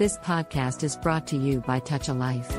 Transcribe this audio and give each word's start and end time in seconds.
This 0.00 0.16
podcast 0.16 0.82
is 0.82 0.96
brought 0.96 1.26
to 1.26 1.36
you 1.36 1.60
by 1.60 1.78
Touch 1.78 2.08
a 2.08 2.14
Life. 2.14 2.50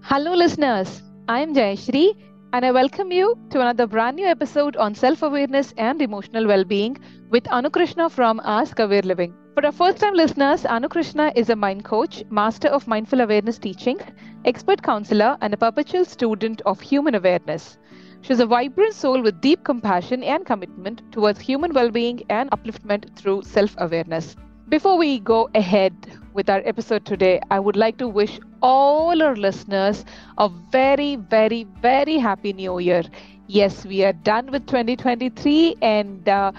Hello, 0.00 0.32
listeners. 0.32 1.02
I'm 1.28 1.54
Jayasree, 1.54 2.14
and 2.54 2.64
I 2.64 2.70
welcome 2.70 3.12
you 3.12 3.36
to 3.50 3.60
another 3.60 3.86
brand 3.86 4.16
new 4.16 4.26
episode 4.26 4.78
on 4.78 4.94
self 4.94 5.20
awareness 5.20 5.74
and 5.76 6.00
emotional 6.00 6.46
well 6.46 6.64
being 6.64 6.96
with 7.28 7.46
Anu 7.52 7.68
Krishna 7.68 8.08
from 8.08 8.40
Ask 8.42 8.78
Aware 8.78 9.02
Living. 9.02 9.34
For 9.52 9.66
our 9.66 9.72
first 9.72 9.98
time 9.98 10.14
listeners, 10.14 10.64
Anu 10.64 10.88
Krishna 10.88 11.30
is 11.36 11.50
a 11.50 11.56
mind 11.56 11.84
coach, 11.84 12.24
master 12.30 12.68
of 12.68 12.88
mindful 12.88 13.20
awareness 13.20 13.58
teaching, 13.58 14.00
expert 14.46 14.82
counselor, 14.82 15.36
and 15.42 15.52
a 15.52 15.58
perpetual 15.58 16.06
student 16.06 16.62
of 16.64 16.80
human 16.80 17.14
awareness. 17.14 17.76
She's 18.24 18.40
a 18.40 18.46
vibrant 18.46 18.94
soul 18.94 19.22
with 19.22 19.40
deep 19.40 19.64
compassion 19.64 20.24
and 20.24 20.44
commitment 20.44 21.02
towards 21.12 21.40
human 21.40 21.72
well 21.74 21.90
being 21.90 22.22
and 22.30 22.50
upliftment 22.50 23.14
through 23.16 23.42
self 23.42 23.76
awareness. 23.78 24.36
Before 24.68 24.98
we 24.98 25.20
go 25.20 25.48
ahead 25.54 25.94
with 26.34 26.50
our 26.50 26.62
episode 26.64 27.04
today, 27.06 27.40
I 27.50 27.60
would 27.60 27.76
like 27.76 27.98
to 27.98 28.08
wish 28.08 28.40
all 28.62 29.22
our 29.22 29.36
listeners 29.36 30.04
a 30.38 30.48
very, 30.72 31.16
very, 31.16 31.64
very 31.82 32.18
happy 32.18 32.52
new 32.52 32.78
year. 32.80 33.02
Yes, 33.46 33.86
we 33.86 34.04
are 34.04 34.12
done 34.14 34.50
with 34.50 34.66
2023 34.66 35.76
and 35.82 36.28
uh, 36.28 36.52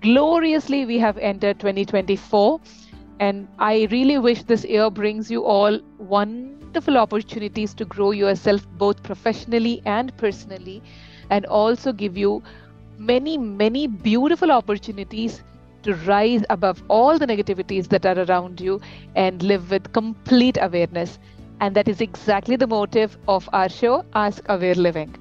gloriously 0.00 0.86
we 0.86 0.98
have 0.98 1.18
entered 1.18 1.60
2024 1.60 2.60
and 3.26 3.48
i 3.66 3.86
really 3.92 4.18
wish 4.26 4.42
this 4.44 4.64
year 4.64 4.90
brings 4.90 5.30
you 5.30 5.44
all 5.54 5.78
wonderful 5.98 6.98
opportunities 6.98 7.74
to 7.74 7.84
grow 7.94 8.10
yourself 8.12 8.66
both 8.84 9.02
professionally 9.02 9.80
and 9.86 10.16
personally 10.16 10.82
and 11.30 11.46
also 11.46 11.92
give 11.92 12.16
you 12.16 12.42
many 12.98 13.36
many 13.38 13.86
beautiful 13.86 14.50
opportunities 14.52 15.42
to 15.82 15.94
rise 16.08 16.44
above 16.50 16.82
all 16.88 17.18
the 17.18 17.26
negativities 17.26 17.88
that 17.88 18.06
are 18.06 18.20
around 18.24 18.60
you 18.60 18.80
and 19.14 19.42
live 19.42 19.70
with 19.70 19.92
complete 19.92 20.58
awareness. 20.60 21.18
And 21.60 21.74
that 21.76 21.88
is 21.88 22.00
exactly 22.00 22.56
the 22.56 22.66
motive 22.66 23.16
of 23.28 23.48
our 23.52 23.68
show 23.68 24.04
ask 24.14 24.42
aware 24.48 24.74
living 24.74 25.14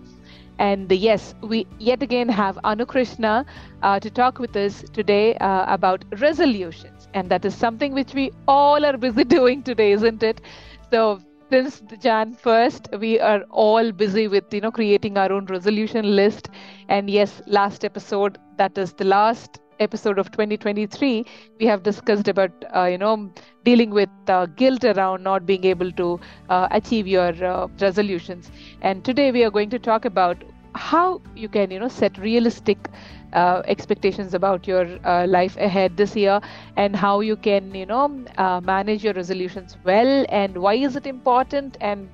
and 0.60 0.92
yes, 0.92 1.36
we 1.42 1.66
yet 1.80 2.04
again 2.04 2.30
have 2.30 2.60
Anu 2.64 2.86
Krishna 2.86 3.46
uh, 3.82 4.00
to 4.00 4.12
talk 4.12 4.40
with 4.40 4.56
us 4.56 4.84
today 4.94 5.36
uh, 5.38 5.66
about 5.74 6.06
resolutions. 6.20 7.08
And 7.14 7.30
that 7.32 7.46
is 7.46 7.56
something 7.56 7.94
which 7.94 8.14
we 8.14 8.32
all 8.48 8.86
are 8.86 8.98
busy 8.98 9.24
doing 9.38 9.64
today, 9.64 9.92
isn't 9.94 10.24
it? 10.24 10.42
So 10.92 11.22
since 11.50 11.82
Jan 12.00 12.36
1st, 12.36 13.00
we 13.00 13.20
are 13.20 13.42
all 13.50 13.92
busy 13.92 14.28
with, 14.28 14.54
you 14.54 14.62
know, 14.62 14.72
creating 14.72 15.18
our 15.18 15.32
own 15.32 15.46
resolution 15.46 16.16
list. 16.16 16.50
And 16.90 17.10
yes, 17.10 17.42
last 17.48 17.86
episode, 17.86 18.38
that 18.58 18.78
is 18.78 18.94
the 18.94 19.06
last 19.06 19.60
episode 19.80 20.20
of 20.20 20.32
2023 20.32 21.26
we 21.60 21.66
have 21.66 21.84
discussed 21.84 22.28
about 22.28 22.52
uh, 22.76 22.84
you 22.86 22.98
know 22.98 23.32
dealing 23.64 23.90
with 23.92 24.10
uh, 24.28 24.46
guilt 24.46 24.84
around 24.84 25.24
not 25.24 25.46
being 25.46 25.64
able 25.66 25.92
to 25.92 26.20
uh, 26.50 26.68
achieve 26.72 27.08
your 27.08 27.30
uh, 27.46 27.68
resolutions. 27.82 28.52
And 28.82 29.04
today 29.04 29.32
we 29.32 29.44
are 29.44 29.52
going 29.52 29.70
to 29.72 29.80
talk 29.80 30.06
about 30.06 30.44
how 30.76 31.22
you 31.36 31.50
can 31.50 31.72
you 31.72 31.80
know 31.80 31.88
set 31.88 32.18
realistic 32.18 32.90
uh, 33.34 33.62
expectations 33.66 34.34
about 34.34 34.68
your 34.68 34.86
uh, 35.06 35.26
life 35.28 35.56
ahead 35.58 35.98
this 35.98 36.16
year 36.16 36.40
and 36.78 36.96
how 36.96 37.20
you 37.22 37.36
can 37.36 37.74
you 37.74 37.86
know 37.86 38.08
manage 38.64 39.04
your 39.04 39.14
resolutions 39.14 39.78
well 39.84 40.26
and 40.30 40.58
why 40.58 40.74
is 40.74 40.96
it 40.96 41.06
important 41.08 41.78
and 41.82 42.10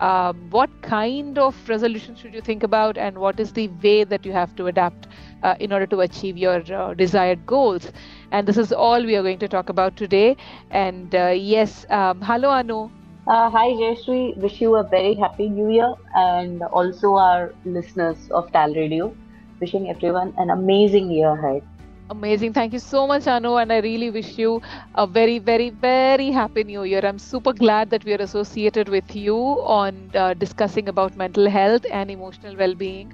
um, 0.00 0.48
what 0.50 0.70
kind 0.82 1.38
of 1.38 1.54
resolution 1.68 2.14
should 2.14 2.32
you 2.34 2.40
think 2.40 2.62
about 2.62 2.96
and 2.96 3.18
what 3.18 3.38
is 3.38 3.52
the 3.52 3.68
way 3.82 4.04
that 4.04 4.24
you 4.24 4.32
have 4.32 4.54
to 4.56 4.66
adapt 4.66 5.06
uh, 5.42 5.54
in 5.60 5.72
order 5.72 5.86
to 5.86 6.00
achieve 6.00 6.36
your 6.36 6.62
uh, 6.72 6.94
desired 6.94 7.44
goals 7.46 7.90
and 8.30 8.46
this 8.46 8.56
is 8.56 8.72
all 8.72 9.04
we 9.04 9.16
are 9.16 9.22
going 9.22 9.38
to 9.38 9.48
talk 9.48 9.68
about 9.68 9.96
today 9.96 10.36
and 10.70 11.14
uh, 11.14 11.28
yes 11.28 11.84
um, 11.90 12.20
hello 12.22 12.50
anu 12.50 12.90
uh, 13.26 13.50
hi 13.50 13.70
Jayasree, 13.78 14.36
wish 14.36 14.60
you 14.60 14.76
a 14.76 14.82
very 14.84 15.14
happy 15.14 15.48
new 15.48 15.68
year 15.70 15.92
and 16.14 16.62
also 16.62 17.14
our 17.14 17.54
listeners 17.64 18.28
of 18.30 18.50
TAL 18.52 18.74
Radio, 18.74 19.16
wishing 19.60 19.88
everyone 19.90 20.32
an 20.38 20.50
amazing 20.50 21.10
year 21.10 21.30
ahead. 21.32 21.62
Amazing. 22.10 22.52
Thank 22.52 22.72
you 22.72 22.78
so 22.80 23.06
much, 23.06 23.26
Anu. 23.26 23.56
And 23.56 23.72
I 23.72 23.78
really 23.78 24.10
wish 24.10 24.36
you 24.38 24.60
a 24.94 25.06
very, 25.06 25.38
very, 25.38 25.70
very 25.70 26.30
happy 26.30 26.64
new 26.64 26.82
year. 26.84 27.00
I'm 27.04 27.18
super 27.18 27.52
glad 27.52 27.90
that 27.90 28.04
we 28.04 28.12
are 28.14 28.22
associated 28.22 28.88
with 28.88 29.14
you 29.14 29.36
on 29.36 30.10
uh, 30.14 30.34
discussing 30.34 30.88
about 30.88 31.16
mental 31.16 31.48
health 31.48 31.84
and 31.90 32.10
emotional 32.10 32.56
well 32.56 32.74
being. 32.74 33.12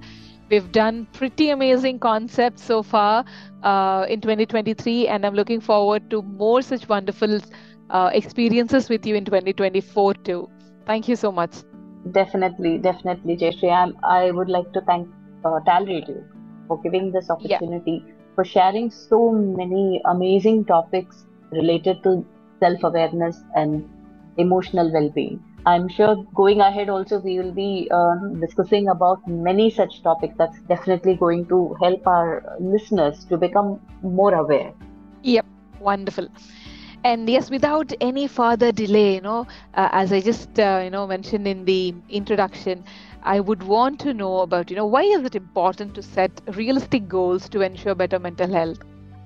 We've 0.51 0.71
done 0.71 1.07
pretty 1.13 1.51
amazing 1.51 1.99
concepts 1.99 2.63
so 2.63 2.83
far 2.83 3.25
uh, 3.63 4.07
in 4.09 4.21
2023, 4.21 5.09
and 5.09 5.27
I'm 5.27 5.35
looking 5.35 5.61
forward 5.61 6.11
to 6.11 6.23
more 6.23 6.63
such 6.63 6.89
wonderful 6.89 7.41
uh, 7.91 8.11
experiences 8.13 8.89
with 8.89 9.07
you 9.07 9.15
in 9.17 9.25
2024 9.25 10.15
too. 10.15 10.49
Thank 10.87 11.09
you 11.09 11.17
so 11.17 11.33
much. 11.33 11.53
Definitely, 12.13 12.79
definitely, 12.79 13.37
Jayasree. 13.37 13.73
I'm, 13.73 13.97
I 14.05 14.31
would 14.31 14.49
like 14.49 14.73
to 14.73 14.81
thank 14.83 15.09
uh, 15.45 15.59
TAL 15.61 15.87
Radio 15.87 16.23
for 16.69 16.81
giving 16.81 17.11
this 17.13 17.31
opportunity. 17.31 18.05
Yeah 18.07 18.13
for 18.37 18.45
sharing 18.45 18.91
so 18.91 19.33
many 19.33 20.01
amazing 20.05 20.65
topics 20.67 21.25
related 21.51 22.03
to 22.05 22.25
self 22.61 22.85
awareness 22.85 23.43
and 23.55 23.89
emotional 24.37 24.93
well 24.93 25.09
being. 25.11 25.43
I'm 25.67 25.89
sure 25.89 26.25
going 26.35 26.61
ahead 26.61 26.89
also 26.89 27.19
we 27.19 27.39
will 27.39 27.53
be 27.53 27.89
um, 27.93 28.41
discussing 28.41 28.89
about 28.89 29.27
many 29.27 29.71
such 29.71 30.03
topics 30.03 30.35
that's 30.39 30.61
definitely 30.69 31.17
going 31.17 31.47
to 31.49 31.77
help 31.83 32.07
our 32.07 32.57
listeners 32.61 33.25
to 33.27 33.37
become 33.37 33.81
more 34.03 34.35
aware. 34.35 34.73
Yep, 35.23 35.47
wonderful 35.81 36.29
and 37.05 37.29
yes 37.29 37.51
without 37.51 37.93
any 38.01 38.27
further 38.27 38.73
delay 38.73 39.17
you 39.17 39.21
know 39.21 39.47
uh, 39.75 39.89
as 39.93 40.13
i 40.13 40.21
just 40.21 40.59
uh, 40.59 40.81
you 40.83 40.89
know 40.89 41.07
mentioned 41.07 41.47
in 41.47 41.65
the 41.67 41.95
introduction 42.09 42.83
I 43.27 43.41
would 43.41 43.65
want 43.65 43.99
to 44.01 44.15
know 44.15 44.39
about, 44.39 44.71
you 44.71 44.77
know, 44.77 44.87
why 44.87 45.03
is 45.03 45.25
it 45.25 45.35
important 45.35 45.97
to 45.97 46.03
set 46.03 46.31
realistic 46.55 47.09
goals 47.09 47.49
to 47.49 47.61
ensure 47.61 47.97
better 47.97 48.21
mental 48.21 48.49
health? 48.49 48.79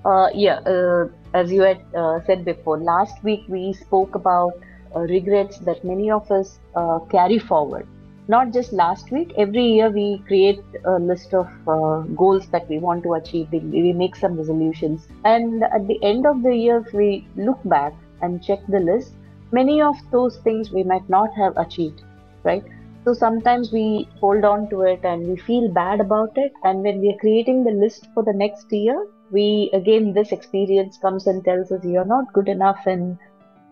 Uh, 0.03 0.29
yeah, 0.33 0.55
uh, 0.65 1.05
as 1.35 1.51
you 1.51 1.61
had 1.61 1.79
uh, 1.95 2.19
said 2.25 2.43
before, 2.43 2.79
last 2.79 3.23
week 3.23 3.41
we 3.47 3.73
spoke 3.73 4.15
about 4.15 4.53
regrets 4.99 5.57
that 5.59 5.83
many 5.83 6.11
of 6.11 6.29
us 6.31 6.59
uh, 6.75 6.99
carry 7.09 7.39
forward. 7.39 7.87
Not 8.27 8.51
just 8.53 8.71
last 8.71 9.11
week, 9.11 9.33
every 9.37 9.63
year 9.63 9.89
we 9.89 10.23
create 10.27 10.61
a 10.85 10.99
list 10.99 11.33
of 11.33 11.47
uh, 11.67 12.01
goals 12.15 12.47
that 12.49 12.69
we 12.69 12.77
want 12.77 13.03
to 13.03 13.15
achieve. 13.15 13.47
We, 13.51 13.59
we 13.59 13.93
make 13.93 14.15
some 14.15 14.37
resolutions. 14.37 15.07
And 15.25 15.63
at 15.63 15.87
the 15.87 16.01
end 16.03 16.25
of 16.25 16.43
the 16.43 16.55
year, 16.55 16.83
if 16.85 16.93
we 16.93 17.27
look 17.35 17.59
back 17.65 17.93
and 18.21 18.43
check 18.43 18.59
the 18.67 18.79
list, 18.79 19.13
many 19.51 19.81
of 19.81 19.95
those 20.11 20.37
things 20.37 20.71
we 20.71 20.83
might 20.83 21.07
not 21.09 21.33
have 21.33 21.57
achieved, 21.57 22.03
right? 22.43 22.63
So 23.03 23.13
sometimes 23.13 23.71
we 23.71 24.07
hold 24.19 24.45
on 24.45 24.69
to 24.69 24.81
it 24.81 25.03
and 25.03 25.27
we 25.27 25.35
feel 25.37 25.67
bad 25.69 25.99
about 25.99 26.31
it. 26.35 26.51
And 26.63 26.83
when 26.83 26.99
we 27.01 27.09
are 27.09 27.17
creating 27.19 27.63
the 27.63 27.71
list 27.71 28.07
for 28.13 28.23
the 28.23 28.33
next 28.33 28.71
year, 28.71 29.07
we 29.31 29.71
again, 29.73 30.13
this 30.13 30.31
experience 30.31 30.97
comes 30.97 31.25
and 31.25 31.43
tells 31.43 31.71
us 31.71 31.83
you're 31.83 32.05
not 32.05 32.31
good 32.33 32.47
enough 32.47 32.85
in 32.85 33.17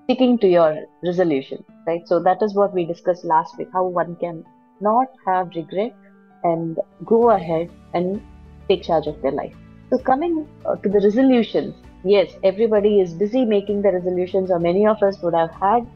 sticking 0.10 0.38
to 0.40 0.48
your 0.48 0.76
resolution, 1.04 1.64
right? 1.86 2.08
So 2.08 2.20
that 2.24 2.42
is 2.42 2.56
what 2.56 2.74
we 2.74 2.86
discussed 2.86 3.24
last 3.24 3.58
week 3.58 3.68
how 3.74 3.86
one 3.86 4.16
can 4.16 4.44
not 4.82 5.08
have 5.26 5.50
regret 5.56 5.96
and 6.44 6.78
go 7.06 7.32
ahead 7.32 7.70
and 7.94 8.22
take 8.68 8.84
charge 8.84 9.08
of 9.08 9.22
their 9.22 9.32
life. 9.32 9.54
So, 9.90 9.98
coming 9.98 10.48
uh, 10.66 10.76
to 10.78 10.90
the 10.90 11.00
resolutions, 11.00 11.76
yes, 12.04 12.32
everybody 12.44 13.00
is 13.02 13.14
busy 13.14 13.44
making 13.44 13.82
the 13.82 13.92
resolutions, 13.92 14.52
or 14.52 14.60
many 14.60 14.86
of 14.86 15.02
us 15.02 15.22
would 15.22 15.34
have 15.34 15.52
had 15.52 15.88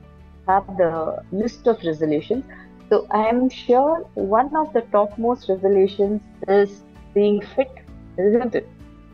have 0.47 0.65
the 0.77 1.23
list 1.31 1.67
of 1.67 1.81
resolutions 1.85 2.43
so 2.93 3.07
I 3.09 3.27
am 3.27 3.49
sure 3.49 4.05
one 4.13 4.55
of 4.55 4.71
the 4.73 4.81
topmost 4.91 5.49
resolutions 5.49 6.21
is 6.47 6.83
being 7.15 7.41
fit, 7.41 7.71
isn't 8.19 8.53
it? 8.53 8.69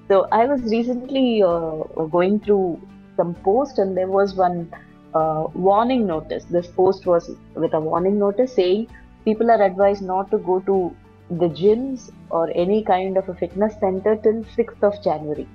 So 0.10 0.28
I 0.34 0.46
was 0.46 0.62
recently 0.64 1.44
uh, 1.44 1.84
going 2.12 2.42
through 2.42 2.82
some 3.16 3.36
post 3.36 3.78
and 3.78 3.96
there 3.96 4.08
was 4.08 4.34
one 4.36 4.70
uh, 5.14 5.48
warning 5.54 6.06
notice. 6.08 6.46
This 6.46 6.68
post 6.68 7.06
was 7.06 7.32
with 7.56 7.74
a 7.74 7.80
warning 7.80 8.20
notice 8.20 8.54
saying 8.54 8.88
people 9.26 9.52
are 9.52 9.62
advised 9.62 10.02
not 10.02 10.32
to 10.32 10.38
go 10.38 10.60
to 10.62 10.96
the 11.30 11.48
gyms 11.48 12.12
or 12.30 12.50
any 12.56 12.84
kind 12.84 13.18
of 13.18 13.30
a 13.30 13.34
fitness 13.36 13.74
center 13.80 14.16
till 14.16 14.44
6th 14.44 14.84
of 14.84 15.04
January. 15.04 15.48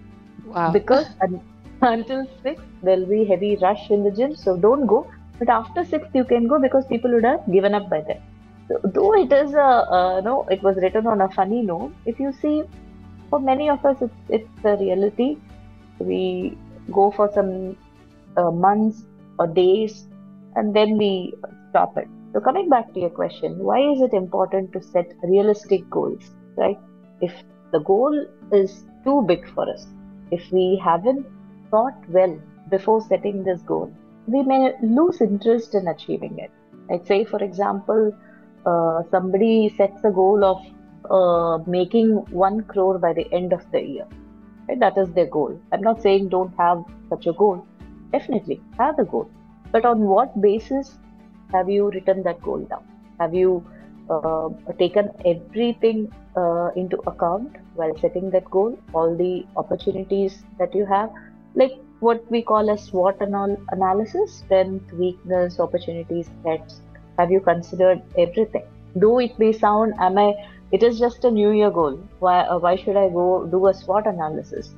Wow. 0.46 0.72
Because 0.72 1.06
until 1.82 2.26
6th, 2.44 2.62
there'll 2.82 3.06
be 3.06 3.24
heavy 3.24 3.56
rush 3.56 3.90
in 3.90 4.04
the 4.04 4.10
gym. 4.10 4.36
So 4.36 4.56
don't 4.56 4.86
go. 4.86 5.10
But 5.38 5.48
after 5.48 5.84
sixth, 5.84 6.10
you 6.14 6.24
can 6.24 6.46
go 6.46 6.60
because 6.60 6.86
people 6.86 7.12
would 7.12 7.24
have 7.24 7.50
given 7.50 7.74
up 7.74 7.90
by 7.90 8.02
then. 8.02 8.22
So, 8.68 8.80
though 8.84 9.14
it 9.14 9.32
is 9.32 9.52
a, 9.52 9.70
uh, 9.96 10.20
no, 10.20 10.46
it 10.50 10.62
was 10.62 10.76
written 10.76 11.06
on 11.06 11.20
a 11.20 11.28
funny 11.28 11.62
note. 11.62 11.92
If 12.06 12.20
you 12.20 12.32
see, 12.32 12.62
for 13.30 13.40
many 13.40 13.68
of 13.68 13.84
us, 13.84 13.96
it's, 14.00 14.14
it's 14.28 14.64
a 14.64 14.76
reality. 14.76 15.36
We 15.98 16.56
go 16.92 17.10
for 17.10 17.30
some 17.34 17.76
uh, 18.36 18.50
months 18.50 19.04
or 19.38 19.46
days, 19.46 20.08
and 20.56 20.74
then 20.74 20.96
we 20.96 21.34
stop 21.70 21.96
it. 21.96 22.08
So, 22.32 22.40
coming 22.40 22.68
back 22.68 22.92
to 22.94 23.00
your 23.00 23.10
question, 23.10 23.58
why 23.58 23.80
is 23.92 24.00
it 24.00 24.12
important 24.12 24.72
to 24.72 24.82
set 24.82 25.12
realistic 25.22 25.88
goals? 25.90 26.30
Right? 26.56 26.78
If 27.20 27.32
the 27.72 27.80
goal 27.80 28.26
is 28.52 28.84
too 29.04 29.22
big 29.26 29.48
for 29.54 29.68
us, 29.68 29.86
if 30.30 30.50
we 30.50 30.80
haven't 30.84 31.26
thought 31.70 31.94
well 32.08 32.38
before 32.70 33.00
setting 33.02 33.44
this 33.44 33.60
goal, 33.62 33.92
we 34.26 34.42
may 34.42 34.72
lose 34.82 35.20
interest 35.20 35.74
in 35.74 35.88
achieving 35.88 36.38
it. 36.38 36.50
Like, 36.88 37.06
say, 37.06 37.24
for 37.24 37.42
example, 37.42 38.12
uh, 38.66 39.02
somebody 39.10 39.74
sets 39.76 40.02
a 40.04 40.10
goal 40.10 40.44
of 40.44 40.58
uh, 41.10 41.62
making 41.66 42.10
one 42.30 42.62
crore 42.64 42.98
by 42.98 43.12
the 43.12 43.32
end 43.32 43.52
of 43.52 43.60
the 43.70 43.80
year. 43.80 44.06
Right? 44.68 44.80
That 44.80 44.96
is 44.96 45.12
their 45.12 45.26
goal. 45.26 45.60
I'm 45.72 45.82
not 45.82 46.02
saying 46.02 46.30
don't 46.30 46.54
have 46.56 46.84
such 47.10 47.26
a 47.26 47.32
goal. 47.32 47.66
Definitely 48.14 48.60
have 48.78 48.98
a 48.98 49.04
goal. 49.04 49.28
But 49.72 49.84
on 49.84 50.00
what 50.14 50.40
basis 50.40 50.98
have 51.52 51.68
you 51.68 51.90
written 51.90 52.22
that 52.24 52.42
goal 52.42 52.60
down? 52.72 52.84
Have 53.20 53.34
you 53.34 53.64
uh, 54.10 54.48
taken 54.78 55.10
everything 55.24 56.12
uh, 56.36 56.68
into 56.76 56.98
account 57.12 57.56
while 57.74 57.96
setting 57.98 58.30
that 58.30 58.50
goal? 58.50 58.78
All 58.92 59.16
the 59.16 59.46
opportunities 59.56 60.42
that 60.58 60.74
you 60.74 60.86
have, 60.86 61.10
like 61.54 61.72
what 62.00 62.30
we 62.30 62.42
call 62.42 62.70
a 62.70 62.78
SWOT 62.78 63.20
analysis 63.20 64.34
strength, 64.38 64.92
weakness, 64.92 65.58
opportunities, 65.58 66.28
threats. 66.42 66.80
Have 67.18 67.30
you 67.30 67.40
considered 67.40 68.02
everything? 68.18 68.64
Though 68.94 69.18
it 69.18 69.38
may 69.38 69.52
sound, 69.52 69.94
am 69.98 70.18
I 70.18 70.34
it 70.72 70.82
is 70.82 70.98
just 70.98 71.24
a 71.24 71.30
new 71.30 71.50
year 71.52 71.70
goal. 71.70 72.00
Why, 72.18 72.40
uh, 72.40 72.58
why 72.58 72.76
should 72.76 72.96
I 72.96 73.08
go 73.08 73.46
do 73.46 73.66
a 73.68 73.74
SWOT 73.74 74.06
analysis? 74.06 74.74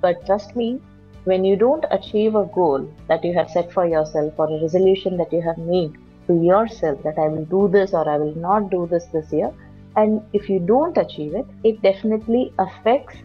But 0.00 0.26
trust 0.26 0.56
me, 0.56 0.80
when 1.26 1.44
you 1.44 1.56
don't 1.56 1.84
achieve 1.90 2.34
a 2.34 2.46
goal 2.54 2.88
that 3.08 3.24
you 3.24 3.34
have 3.34 3.50
set 3.50 3.72
for 3.72 3.86
yourself 3.86 4.32
or 4.38 4.46
a 4.48 4.62
resolution 4.62 5.16
that 5.18 5.32
you 5.32 5.42
have 5.42 5.58
made 5.58 5.92
to 6.28 6.34
yourself 6.42 6.98
that 7.04 7.18
I 7.18 7.28
will 7.28 7.44
do 7.46 7.68
this 7.68 7.92
or 7.94 8.08
I 8.08 8.16
will 8.18 8.34
not 8.36 8.70
do 8.70 8.86
this 8.90 9.06
this 9.12 9.32
year, 9.32 9.50
and 9.96 10.20
if 10.32 10.48
you 10.48 10.60
don't 10.60 10.96
achieve 10.96 11.34
it, 11.34 11.46
it 11.64 11.82
definitely 11.82 12.52
affects 12.58 13.16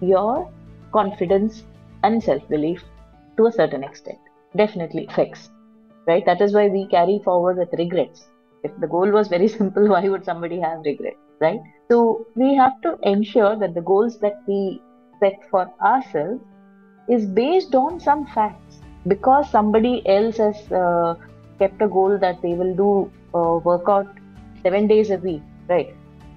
your 0.00 0.50
confidence 0.92 1.64
and 2.02 2.22
self 2.22 2.46
belief 2.48 2.82
to 3.38 3.46
a 3.46 3.52
certain 3.52 3.84
extent. 3.84 4.18
Definitely 4.56 5.06
affects, 5.08 5.48
right? 6.06 6.24
That 6.26 6.40
is 6.40 6.54
why 6.54 6.68
we 6.68 6.86
carry 6.88 7.20
forward 7.24 7.58
with 7.58 7.68
regrets. 7.78 8.28
If 8.62 8.72
the 8.80 8.88
goal 8.88 9.10
was 9.10 9.28
very 9.28 9.48
simple, 9.58 9.88
why 9.88 10.08
would 10.08 10.24
somebody 10.24 10.60
have 10.60 10.80
regret? 10.84 11.14
right? 11.40 11.60
So 11.90 12.26
we 12.34 12.54
have 12.56 12.72
to 12.82 12.96
ensure 13.02 13.56
that 13.58 13.74
the 13.74 13.82
goals 13.82 14.18
that 14.20 14.34
we 14.48 14.80
set 15.20 15.34
for 15.50 15.66
ourselves 15.82 16.42
is 17.08 17.26
based 17.26 17.74
on 17.74 18.00
some 18.00 18.26
facts. 18.26 18.78
Because 19.06 19.48
somebody 19.50 20.02
else 20.06 20.38
has 20.38 20.72
uh, 20.72 21.14
kept 21.58 21.80
a 21.80 21.88
goal 21.88 22.18
that 22.18 22.42
they 22.42 22.54
will 22.54 22.74
do 22.74 23.10
uh, 23.38 23.58
workout 23.58 24.08
seven 24.62 24.88
days 24.88 25.10
a 25.10 25.18
week, 25.18 25.42
right? 25.68 25.94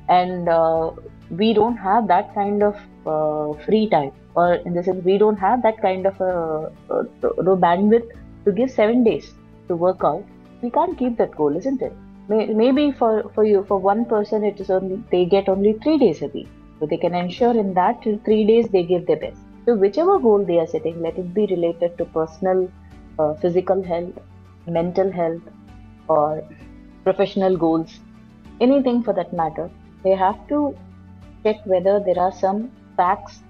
And 0.08 0.48
uh, 0.48 0.92
we 1.32 1.54
don't 1.54 1.78
have 1.78 2.08
that 2.08 2.34
kind 2.36 2.62
of 2.62 2.76
uh, 3.08 3.60
free 3.66 3.90
time, 3.90 4.12
or 4.36 4.56
in 4.56 4.74
the 4.74 4.84
sense, 4.84 5.04
we 5.04 5.18
don't 5.18 5.38
have 5.38 5.64
that 5.64 5.82
kind 5.82 6.06
of 6.06 6.20
a, 6.22 6.72
a, 6.94 7.28
a 7.28 7.58
bandwidth 7.58 8.08
to 8.46 8.52
give 8.52 8.70
seven 8.70 9.04
days 9.04 9.34
to 9.68 9.76
work 9.76 10.02
out. 10.04 10.24
We 10.62 10.70
can't 10.70 10.98
keep 10.98 11.18
that 11.18 11.36
goal, 11.36 11.56
isn't 11.58 11.82
it? 11.82 11.94
maybe 12.30 12.92
for 12.92 13.32
for 13.34 13.44
you 13.44 13.66
for 13.68 13.78
one 13.80 14.06
person 14.06 14.44
it 14.44 14.60
is 14.60 14.70
only 14.70 15.04
they 15.12 15.26
get 15.26 15.50
only 15.50 15.74
three 15.84 15.98
days 15.98 16.22
a 16.22 16.28
week 16.28 16.48
so 16.80 16.86
they 16.86 16.98
can 16.98 17.16
ensure 17.16 17.58
in 17.58 17.74
that 17.74 18.04
three 18.26 18.46
days 18.46 18.68
they 18.70 18.84
give 18.84 19.08
their 19.08 19.18
best 19.18 19.42
so 19.66 19.76
whichever 19.76 20.18
goal 20.20 20.46
they 20.46 20.60
are 20.60 20.68
setting 20.68 21.02
let 21.02 21.18
it 21.18 21.34
be 21.34 21.46
related 21.48 21.98
to 21.98 22.06
personal 22.06 22.70
uh, 23.20 23.34
physical 23.36 23.82
health 23.84 24.20
mental 24.68 25.12
health 25.12 25.42
or 26.08 26.44
professional 27.04 27.58
goals 27.58 28.00
anything 28.62 29.02
for 29.04 29.14
that 29.14 29.34
matter 29.34 29.70
they 30.04 30.16
have 30.16 30.40
to 30.48 30.76
check 31.44 31.66
whether 31.66 32.00
there 32.00 32.20
are 32.20 32.32
some 32.32 32.72
facts. 32.98 33.42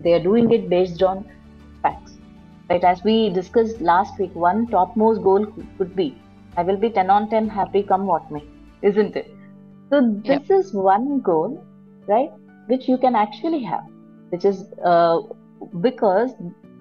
They 0.00 0.12
are 0.14 0.22
doing 0.22 0.50
it 0.52 0.68
based 0.68 1.02
on 1.02 1.24
facts. 1.82 2.12
Right 2.68 2.82
as 2.82 3.02
we 3.04 3.30
discussed 3.30 3.80
last 3.80 4.18
week 4.18 4.34
one 4.34 4.66
topmost 4.66 5.22
goal 5.22 5.46
could 5.78 5.94
be 5.94 6.06
I 6.56 6.62
will 6.62 6.76
be 6.76 6.90
10 6.90 7.10
on 7.10 7.28
10 7.30 7.48
happy 7.48 7.82
come 7.82 8.06
what 8.06 8.30
may, 8.30 8.42
isn't 8.82 9.14
it? 9.14 9.30
So, 9.90 10.20
this 10.24 10.50
is 10.50 10.72
one 10.72 11.20
goal, 11.20 11.64
right, 12.08 12.30
which 12.66 12.88
you 12.88 12.96
can 12.98 13.14
actually 13.14 13.62
have, 13.62 13.84
which 14.30 14.44
is 14.44 14.64
uh, 14.84 15.20
because 15.80 16.34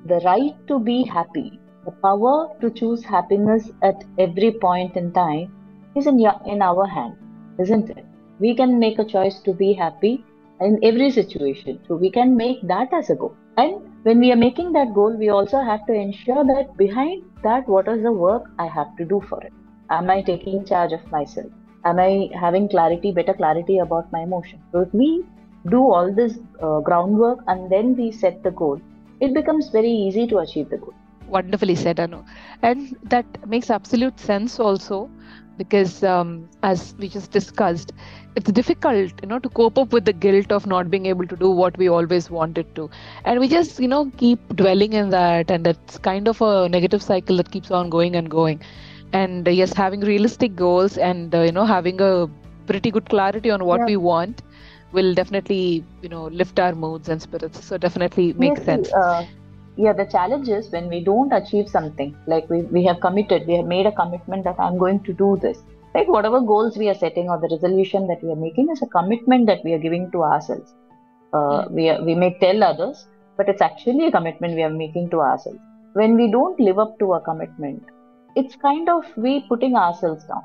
the 0.05 0.21
right 0.25 0.53
to 0.67 0.79
be 0.79 1.03
happy, 1.03 1.59
the 1.85 1.91
power 2.03 2.47
to 2.61 2.69
choose 2.71 3.03
happiness 3.03 3.69
at 3.83 4.03
every 4.17 4.51
point 4.51 4.95
in 4.95 5.11
time 5.11 5.51
is 5.95 6.07
in, 6.07 6.19
your, 6.19 6.33
in 6.45 6.61
our 6.61 6.85
hand, 6.85 7.15
isn't 7.59 7.89
it? 7.89 8.05
We 8.39 8.55
can 8.55 8.79
make 8.79 8.99
a 8.99 9.05
choice 9.05 9.39
to 9.41 9.53
be 9.53 9.73
happy 9.73 10.23
in 10.59 10.79
every 10.83 11.09
situation. 11.11 11.79
So, 11.87 11.95
we 11.95 12.09
can 12.11 12.35
make 12.35 12.59
that 12.63 12.93
as 12.93 13.09
a 13.09 13.15
goal. 13.15 13.35
And 13.57 13.81
when 14.03 14.19
we 14.19 14.31
are 14.31 14.35
making 14.37 14.73
that 14.73 14.93
goal, 14.93 15.15
we 15.17 15.29
also 15.29 15.61
have 15.61 15.85
to 15.87 15.93
ensure 15.93 16.43
that 16.45 16.75
behind 16.77 17.21
that, 17.43 17.67
what 17.67 17.87
is 17.87 18.03
the 18.03 18.11
work 18.11 18.43
I 18.59 18.67
have 18.67 18.95
to 18.97 19.05
do 19.05 19.21
for 19.29 19.41
it? 19.41 19.53
Am 19.89 20.09
I 20.09 20.21
taking 20.21 20.65
charge 20.65 20.91
of 20.93 21.11
myself? 21.11 21.51
Am 21.85 21.99
I 21.99 22.29
having 22.33 22.67
clarity, 22.67 23.11
better 23.11 23.33
clarity 23.33 23.77
about 23.79 24.11
my 24.11 24.21
emotion? 24.21 24.59
So 24.71 24.81
if 24.81 24.93
we 24.93 25.23
do 25.69 25.79
all 25.79 26.13
this 26.13 26.37
uh, 26.61 26.79
groundwork 26.81 27.39
and 27.47 27.69
then 27.71 27.95
we 27.95 28.11
set 28.11 28.43
the 28.43 28.51
goal, 28.51 28.79
it 29.19 29.33
becomes 29.33 29.69
very 29.69 29.91
easy 29.91 30.27
to 30.27 30.37
achieve 30.39 30.69
the 30.69 30.77
goal. 30.77 30.93
Wonderfully 31.27 31.75
said, 31.75 31.99
Anu. 31.99 32.23
And 32.61 32.95
that 33.03 33.25
makes 33.47 33.69
absolute 33.69 34.19
sense 34.19 34.59
also 34.59 35.09
because 35.57 36.03
um, 36.03 36.49
as 36.63 36.95
we 36.97 37.07
just 37.07 37.31
discussed 37.31 37.91
it's 38.35 38.51
difficult 38.51 39.11
you 39.21 39.27
know 39.27 39.39
to 39.39 39.49
cope 39.49 39.77
up 39.77 39.93
with 39.93 40.05
the 40.05 40.13
guilt 40.13 40.51
of 40.51 40.65
not 40.65 40.89
being 40.89 41.05
able 41.05 41.25
to 41.25 41.35
do 41.35 41.49
what 41.49 41.77
we 41.77 41.87
always 41.87 42.29
wanted 42.29 42.73
to 42.75 42.89
and 43.23 43.39
we 43.39 43.47
just 43.47 43.79
you 43.79 43.87
know 43.87 44.11
keep 44.17 44.39
dwelling 44.55 44.93
in 44.93 45.09
that 45.09 45.49
and 45.49 45.65
that's 45.65 45.97
kind 45.99 46.27
of 46.27 46.41
a 46.41 46.67
negative 46.69 47.01
cycle 47.01 47.37
that 47.37 47.49
keeps 47.51 47.71
on 47.71 47.89
going 47.89 48.15
and 48.15 48.29
going 48.29 48.59
and 49.13 49.47
uh, 49.47 49.51
yes 49.51 49.73
having 49.73 50.01
realistic 50.01 50.55
goals 50.55 50.97
and 50.97 51.33
uh, 51.33 51.41
you 51.41 51.51
know 51.51 51.65
having 51.65 51.99
a 52.01 52.27
pretty 52.67 52.91
good 52.91 53.07
clarity 53.09 53.49
on 53.49 53.63
what 53.63 53.79
yeah. 53.79 53.85
we 53.85 53.95
want 53.95 54.41
will 54.97 55.13
definitely 55.13 55.83
you 56.01 56.09
know 56.09 56.25
lift 56.41 56.59
our 56.59 56.75
moods 56.83 57.09
and 57.09 57.21
spirits. 57.21 57.63
So 57.65 57.77
definitely 57.77 58.33
makes 58.33 58.59
yes, 58.59 58.65
sense. 58.65 58.93
uh, 58.93 59.25
yeah 59.83 59.93
the 59.93 60.05
challenge 60.15 60.49
is 60.57 60.69
when 60.75 60.87
we 60.93 60.99
don't 61.03 61.33
achieve 61.37 61.69
something 61.69 62.11
like 62.33 62.49
we, 62.49 62.61
we 62.75 62.83
have 62.85 62.99
committed 63.05 63.47
we 63.47 63.55
have 63.59 63.65
made 63.71 63.85
a 63.85 63.91
commitment 64.01 64.45
that 64.45 64.59
i'm 64.65 64.77
going 64.77 65.01
to 65.07 65.13
do 65.13 65.37
this. 65.47 65.63
Like 65.95 66.09
whatever 66.13 66.39
goals 66.41 66.77
we 66.77 66.89
are 66.91 66.99
setting 67.01 67.29
or 67.29 67.39
the 67.39 67.49
resolution 67.51 68.07
that 68.07 68.21
we 68.21 68.29
are 68.31 68.41
making 68.45 68.69
is 68.71 68.81
a 68.81 68.87
commitment 68.95 69.45
that 69.47 69.61
we 69.63 69.71
are 69.75 69.79
giving 69.83 70.11
to 70.11 70.23
ourselves. 70.23 70.73
Uh, 71.31 71.67
we, 71.69 71.87
are, 71.89 72.03
we 72.03 72.15
may 72.15 72.37
tell 72.41 72.63
others 72.63 73.07
but 73.37 73.47
it's 73.47 73.61
actually 73.61 74.07
a 74.07 74.11
commitment 74.11 74.55
we 74.55 74.63
are 74.63 74.75
making 74.83 75.09
to 75.11 75.21
ourselves. 75.21 75.59
When 75.93 76.17
we 76.17 76.29
don't 76.29 76.59
live 76.59 76.79
up 76.79 76.99
to 76.99 77.13
a 77.13 77.21
commitment 77.21 77.83
it's 78.35 78.55
kind 78.57 78.89
of 78.89 79.05
we 79.15 79.41
putting 79.47 79.75
ourselves 79.75 80.25
down. 80.25 80.43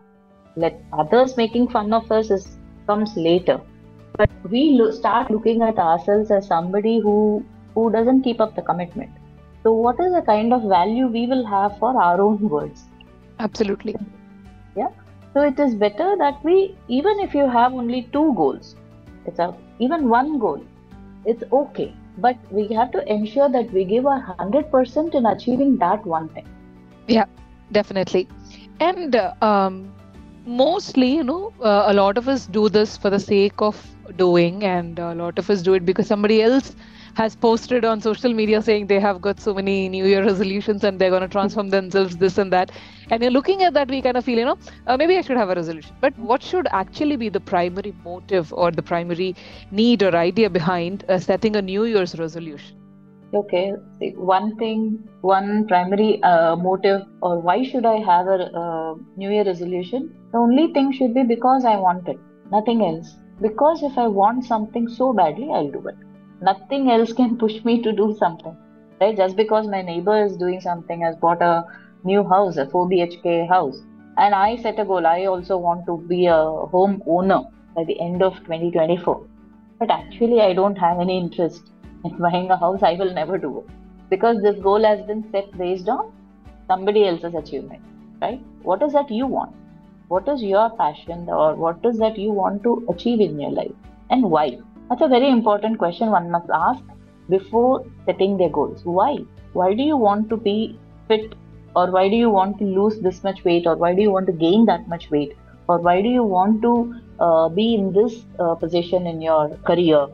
Let 0.56 0.80
others 0.92 1.36
making 1.36 1.68
fun 1.68 1.92
of 1.92 2.10
us 2.10 2.30
is 2.30 2.46
comes 2.86 3.16
later, 3.16 3.60
but 4.20 4.30
we 4.54 4.62
lo- 4.80 4.90
start 4.90 5.30
looking 5.30 5.62
at 5.62 5.78
ourselves 5.78 6.30
as 6.38 6.46
somebody 6.52 6.98
who 7.00 7.16
who 7.74 7.90
doesn't 7.96 8.22
keep 8.22 8.40
up 8.40 8.54
the 8.56 8.62
commitment. 8.70 9.10
So, 9.62 9.72
what 9.72 10.00
is 10.00 10.12
the 10.12 10.22
kind 10.22 10.52
of 10.52 10.68
value 10.72 11.06
we 11.08 11.26
will 11.26 11.46
have 11.46 11.78
for 11.78 11.92
our 12.02 12.20
own 12.20 12.48
words? 12.56 12.84
Absolutely. 13.38 13.96
Yeah. 14.76 14.88
So 15.34 15.42
it 15.42 15.58
is 15.60 15.74
better 15.74 16.16
that 16.18 16.42
we, 16.44 16.76
even 16.88 17.20
if 17.20 17.34
you 17.34 17.48
have 17.48 17.72
only 17.72 18.02
two 18.12 18.34
goals, 18.34 18.76
it's 19.26 19.38
a 19.38 19.54
even 19.78 20.08
one 20.08 20.38
goal, 20.38 20.64
it's 21.24 21.44
okay. 21.52 21.94
But 22.18 22.36
we 22.50 22.68
have 22.74 22.92
to 22.92 23.04
ensure 23.18 23.48
that 23.50 23.72
we 23.72 23.84
give 23.84 24.06
our 24.06 24.20
hundred 24.20 24.70
percent 24.70 25.14
in 25.14 25.26
achieving 25.26 25.76
that 25.78 26.04
one 26.06 26.28
thing. 26.30 26.48
Yeah 27.08 27.26
definitely 27.72 28.28
and 28.80 29.14
uh, 29.16 29.32
um, 29.42 29.94
mostly 30.44 31.14
you 31.14 31.22
know 31.22 31.52
uh, 31.60 31.84
a 31.86 31.94
lot 31.94 32.18
of 32.18 32.28
us 32.28 32.46
do 32.46 32.68
this 32.68 32.96
for 32.96 33.10
the 33.10 33.18
sake 33.20 33.60
of 33.60 33.76
doing 34.16 34.64
and 34.64 34.98
a 34.98 35.14
lot 35.14 35.38
of 35.38 35.50
us 35.50 35.62
do 35.62 35.74
it 35.74 35.84
because 35.84 36.06
somebody 36.06 36.42
else 36.42 36.74
has 37.14 37.34
posted 37.34 37.84
on 37.84 38.00
social 38.00 38.32
media 38.32 38.62
saying 38.62 38.86
they 38.86 39.00
have 39.00 39.20
got 39.20 39.40
so 39.40 39.52
many 39.52 39.88
new 39.88 40.04
year 40.04 40.24
resolutions 40.24 40.84
and 40.84 40.98
they're 40.98 41.10
going 41.10 41.22
to 41.22 41.28
transform 41.28 41.68
themselves 41.70 42.16
this 42.16 42.38
and 42.38 42.52
that. 42.52 42.70
And 43.10 43.22
you're 43.22 43.32
looking 43.32 43.62
at 43.62 43.74
that 43.74 43.88
we 43.88 44.00
kind 44.02 44.16
of 44.16 44.24
feel 44.24 44.38
you 44.38 44.44
know 44.44 44.58
uh, 44.86 44.96
maybe 44.96 45.16
i 45.16 45.20
should 45.20 45.36
have 45.36 45.50
a 45.50 45.54
resolution. 45.54 45.94
But 46.00 46.16
what 46.18 46.42
should 46.42 46.68
actually 46.72 47.16
be 47.16 47.28
the 47.28 47.40
primary 47.40 47.94
motive 48.04 48.52
or 48.52 48.70
the 48.70 48.82
primary 48.82 49.34
need 49.70 50.02
or 50.02 50.14
idea 50.14 50.50
behind 50.50 51.04
uh, 51.08 51.18
setting 51.18 51.56
a 51.56 51.62
new 51.62 51.84
year's 51.84 52.18
resolution? 52.18 52.76
Okay 53.34 53.72
one 54.16 54.56
thing 54.56 55.08
one 55.20 55.66
primary 55.66 56.22
uh, 56.22 56.56
motive 56.56 57.02
or 57.22 57.40
why 57.40 57.62
should 57.62 57.86
i 57.86 57.96
have 57.96 58.26
a 58.26 58.50
uh, 58.62 58.94
new 59.16 59.30
year 59.30 59.44
resolution? 59.44 60.14
The 60.32 60.38
only 60.38 60.72
thing 60.72 60.92
should 60.92 61.14
be 61.14 61.22
because 61.24 61.64
i 61.64 61.76
want 61.76 62.08
it 62.08 62.18
nothing 62.50 62.82
else 62.82 63.16
because 63.40 63.82
if 63.82 63.98
i 63.98 64.06
want 64.06 64.44
something 64.44 64.88
so 64.88 65.12
badly 65.12 65.50
i'll 65.52 65.70
do 65.76 65.86
it 65.92 65.96
nothing 66.40 66.90
else 66.90 67.12
can 67.12 67.36
push 67.36 67.56
me 67.64 67.80
to 67.86 67.92
do 67.92 68.14
something 68.18 68.56
right 69.00 69.16
just 69.16 69.36
because 69.36 69.68
my 69.68 69.82
neighbor 69.82 70.18
is 70.24 70.36
doing 70.36 70.60
something 70.60 71.02
has 71.02 71.16
bought 71.16 71.42
a 71.42 71.64
new 72.04 72.24
house 72.34 72.56
a 72.56 72.66
4 72.66 72.86
bhk 72.92 73.48
house 73.48 73.80
and 74.16 74.34
i 74.34 74.56
set 74.56 74.78
a 74.78 74.84
goal 74.92 75.06
i 75.06 75.24
also 75.24 75.58
want 75.66 75.84
to 75.86 75.98
be 76.14 76.26
a 76.26 76.40
home 76.76 77.02
owner 77.06 77.40
by 77.74 77.84
the 77.84 77.98
end 78.00 78.22
of 78.22 78.40
2024 78.48 79.20
but 79.78 79.90
actually 79.90 80.40
i 80.40 80.52
don't 80.52 80.86
have 80.86 81.00
any 81.00 81.18
interest 81.18 81.70
in 82.04 82.16
buying 82.18 82.50
a 82.50 82.56
house, 82.56 82.82
I 82.82 82.94
will 82.94 83.12
never 83.12 83.38
do 83.38 83.58
it 83.58 83.74
because 84.10 84.42
this 84.42 84.58
goal 84.60 84.82
has 84.84 85.00
been 85.02 85.24
set 85.30 85.50
based 85.56 85.88
on 85.88 86.12
somebody 86.66 87.06
else's 87.06 87.34
achievement, 87.34 87.82
right? 88.20 88.40
What 88.62 88.82
is 88.82 88.92
that 88.92 89.10
you 89.10 89.26
want? 89.26 89.54
What 90.10 90.26
is 90.26 90.42
your 90.42 90.70
passion 90.70 91.28
or 91.28 91.54
what 91.54 91.84
is 91.84 91.98
that 91.98 92.18
you 92.18 92.32
want 92.32 92.64
to 92.64 92.84
achieve 92.88 93.20
in 93.20 93.38
your 93.38 93.52
life? 93.52 93.76
And 94.10 94.24
why? 94.24 94.58
That's 94.88 95.02
a 95.02 95.06
very 95.06 95.30
important 95.30 95.78
question 95.78 96.10
one 96.10 96.32
must 96.32 96.50
ask 96.52 96.82
before 97.28 97.86
setting 98.06 98.36
their 98.36 98.48
goals. 98.48 98.84
Why? 98.84 99.18
Why 99.52 99.72
do 99.72 99.84
you 99.84 99.96
want 99.96 100.28
to 100.30 100.36
be 100.36 100.76
fit? 101.06 101.36
Or 101.76 101.92
why 101.92 102.08
do 102.08 102.16
you 102.16 102.28
want 102.28 102.58
to 102.58 102.64
lose 102.64 102.98
this 102.98 103.22
much 103.22 103.44
weight? 103.44 103.68
Or 103.68 103.76
why 103.76 103.94
do 103.94 104.02
you 104.02 104.10
want 104.10 104.26
to 104.26 104.32
gain 104.32 104.66
that 104.66 104.88
much 104.88 105.08
weight? 105.12 105.36
Or 105.68 105.78
why 105.78 106.02
do 106.02 106.08
you 106.08 106.24
want 106.24 106.60
to 106.62 106.92
uh, 107.20 107.48
be 107.48 107.76
in 107.76 107.92
this 107.92 108.24
uh, 108.40 108.56
position 108.56 109.06
in 109.06 109.22
your 109.22 109.56
career? 109.58 110.08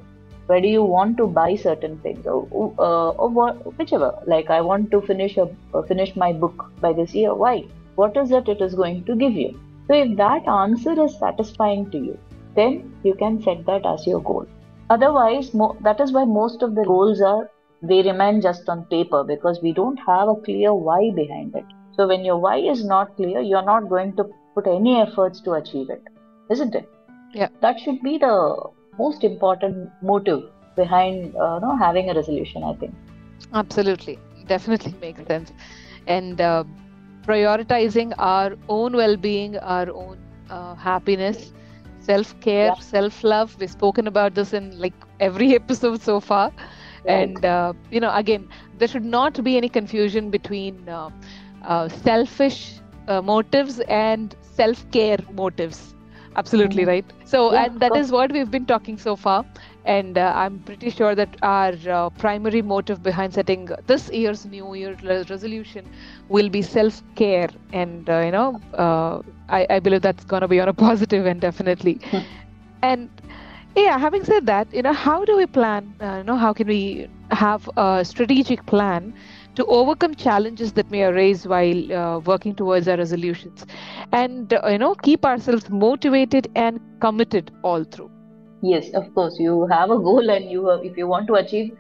Where 0.45 0.61
do 0.61 0.69
you 0.69 0.83
want 0.83 1.17
to 1.17 1.27
buy 1.27 1.57
certain 1.57 1.99
things? 2.01 2.27
Or, 2.27 2.75
uh, 2.79 3.13
or 3.13 3.31
what, 3.31 3.79
whichever. 3.79 4.13
Like 4.27 4.51
i 4.51 4.61
want 4.61 4.91
to 4.91 5.01
finish 5.01 5.39
a 5.39 5.49
uh, 5.73 5.81
finish 5.85 6.15
my 6.17 6.35
book 6.35 6.71
by 6.83 6.93
this 6.93 7.15
year. 7.15 7.35
Why? 7.35 7.65
What 7.95 8.15
is 8.19 8.31
it 8.31 8.47
it 8.47 8.61
is 8.61 8.75
going 8.75 9.05
to 9.05 9.17
give 9.17 9.33
you 9.33 9.59
so 9.87 9.95
if 9.95 10.17
that 10.17 10.49
answer 10.49 10.95
is 11.05 11.19
satisfying 11.19 11.91
to 11.91 11.99
you 11.99 12.19
then 12.55 12.77
you 13.03 13.15
can 13.15 13.41
set 13.43 13.65
that 13.67 13.85
as 13.85 14.07
your 14.07 14.21
goal. 14.23 14.47
Otherwise 14.89 15.53
mo- 15.53 15.77
that 15.83 16.01
is 16.01 16.13
why 16.13 16.25
most 16.25 16.63
of 16.63 16.75
the 16.75 16.85
goals 16.85 17.21
are 17.21 17.51
they 17.83 18.03
remain 18.03 18.41
just 18.41 18.69
on 18.69 18.85
paper 18.87 19.23
because 19.25 19.61
we 19.63 19.73
don't 19.73 19.99
have 20.07 20.29
a 20.29 20.37
clear 20.37 20.73
why 20.75 21.11
behind 21.15 21.55
it. 21.55 21.65
So 21.97 22.07
when 22.09 22.25
your 22.25 22.39
why 22.39 22.59
is 22.59 22.85
not 22.85 23.17
clear 23.17 23.41
you're 23.41 23.65
not 23.65 23.89
going 23.89 24.17
to 24.17 24.25
put 24.55 24.67
any 24.67 25.01
efforts 25.01 25.41
to 25.43 25.53
achieve 25.53 25.91
it 25.91 26.03
isn't 26.51 26.75
it? 26.75 26.89
Yeah. 27.33 27.49
That 27.61 27.81
should 27.81 28.03
be 28.03 28.19
the 28.19 28.71
most 28.99 29.25
important 29.25 29.91
motive 30.03 30.45
behind 30.77 31.35
uh, 31.37 31.59
know, 31.59 31.77
having 31.77 32.11
a 32.11 32.15
resolution 32.15 32.63
i 32.63 32.75
think. 32.75 32.95
Absolutely. 33.53 34.19
Definitely 34.47 34.95
makes 35.01 35.27
sense. 35.27 35.53
And 36.07 36.41
uh, 36.41 36.65
prioritizing 37.27 38.13
our 38.19 38.57
own 38.69 38.97
well-being 38.97 39.57
our 39.59 39.91
own 39.91 40.19
uh, 40.51 40.75
happiness 40.75 41.53
self-care 42.01 42.67
yeah. 42.67 42.81
self-love 42.81 43.57
we've 43.61 43.71
spoken 43.71 44.07
about 44.07 44.35
this 44.35 44.53
in 44.53 44.71
like 44.79 44.95
every 45.21 45.55
episode 45.61 46.01
so 46.01 46.21
far 46.21 46.51
right. 46.51 47.15
and 47.15 47.45
uh, 47.45 47.73
you 47.91 48.01
know 48.01 48.15
again 48.15 48.49
there 48.79 48.89
should 48.89 49.05
not 49.05 49.43
be 49.43 49.57
any 49.57 49.69
confusion 49.69 50.31
between 50.31 50.89
uh, 50.89 51.11
uh, 51.65 51.89
selfish 51.89 52.81
motives 53.23 53.79
and 53.89 54.35
self-care 54.43 55.19
motives 55.33 55.95
absolutely 56.35 56.83
mm-hmm. 56.83 56.91
right 56.91 57.13
so 57.25 57.53
yeah, 57.53 57.67
and 57.67 57.81
that 57.81 57.95
is 57.97 58.11
what 58.11 58.33
we've 58.33 58.51
been 58.51 58.67
talking 58.67 58.99
so 58.99 59.15
far 59.15 59.45
and 59.87 60.19
uh, 60.19 60.33
i'm 60.37 60.59
pretty 60.61 60.91
sure 60.91 61.15
that 61.15 61.37
our 61.43 61.73
uh, 61.99 62.11
primary 62.11 62.63
motive 62.63 63.03
behind 63.03 63.33
setting 63.33 63.69
this 63.87 64.11
year's 64.11 64.45
new 64.45 64.75
year 64.75 64.97
resolution 65.05 65.89
will 66.29 66.49
be 66.49 66.63
self-care. 66.63 67.49
And 67.73 68.09
uh, 68.11 68.21
you 68.27 68.33
know 68.33 68.61
uh, 68.75 69.23
I, 69.49 69.67
I, 69.71 69.81
believe 69.81 70.03
that's 70.03 70.25
going 70.25 70.43
to 70.43 70.49
be 70.49 70.61
on 70.61 70.69
a 70.69 70.75
positive 70.75 71.27
end 71.27 71.41
definitely. 71.41 72.01
Hmm. 72.11 72.25
and 72.83 73.11
yeah 73.77 73.99
having 73.99 74.25
said 74.25 74.47
that 74.47 74.73
you 74.73 74.83
know 74.83 74.93
how 74.93 75.25
do 75.25 75.37
we 75.37 75.47
plan 75.47 75.95
uh, 76.01 76.17
you 76.19 76.25
know 76.25 76.37
how 76.37 76.53
can 76.53 76.67
we 76.69 77.09
have 77.31 77.69
a 77.77 78.05
strategic 78.05 78.67
plan 78.67 79.15
to 79.55 79.65
overcome 79.67 80.15
challenges 80.15 80.73
that 80.75 80.91
may 80.91 81.03
arise 81.05 81.47
while 81.47 81.93
uh, 81.93 82.19
working 82.21 82.55
towards 82.55 82.89
our 82.89 82.97
resolutions? 82.97 83.65
And 84.13 84.53
uh, 84.53 84.69
you 84.69 84.79
know 84.79 84.95
keep 84.95 85.25
ourselves 85.25 85.69
motivated 85.71 86.51
and 86.57 86.81
committed 87.01 87.51
all 87.63 87.85
through 87.85 88.11
yes 88.71 88.87
of 89.01 89.05
course 89.15 89.37
you 89.39 89.67
have 89.71 89.91
a 89.91 89.99
goal 90.07 90.31
and 90.35 90.51
you 90.51 90.69
uh, 90.69 90.79
if 90.89 90.97
you 90.97 91.07
want 91.07 91.27
to 91.29 91.35
achieve 91.35 91.71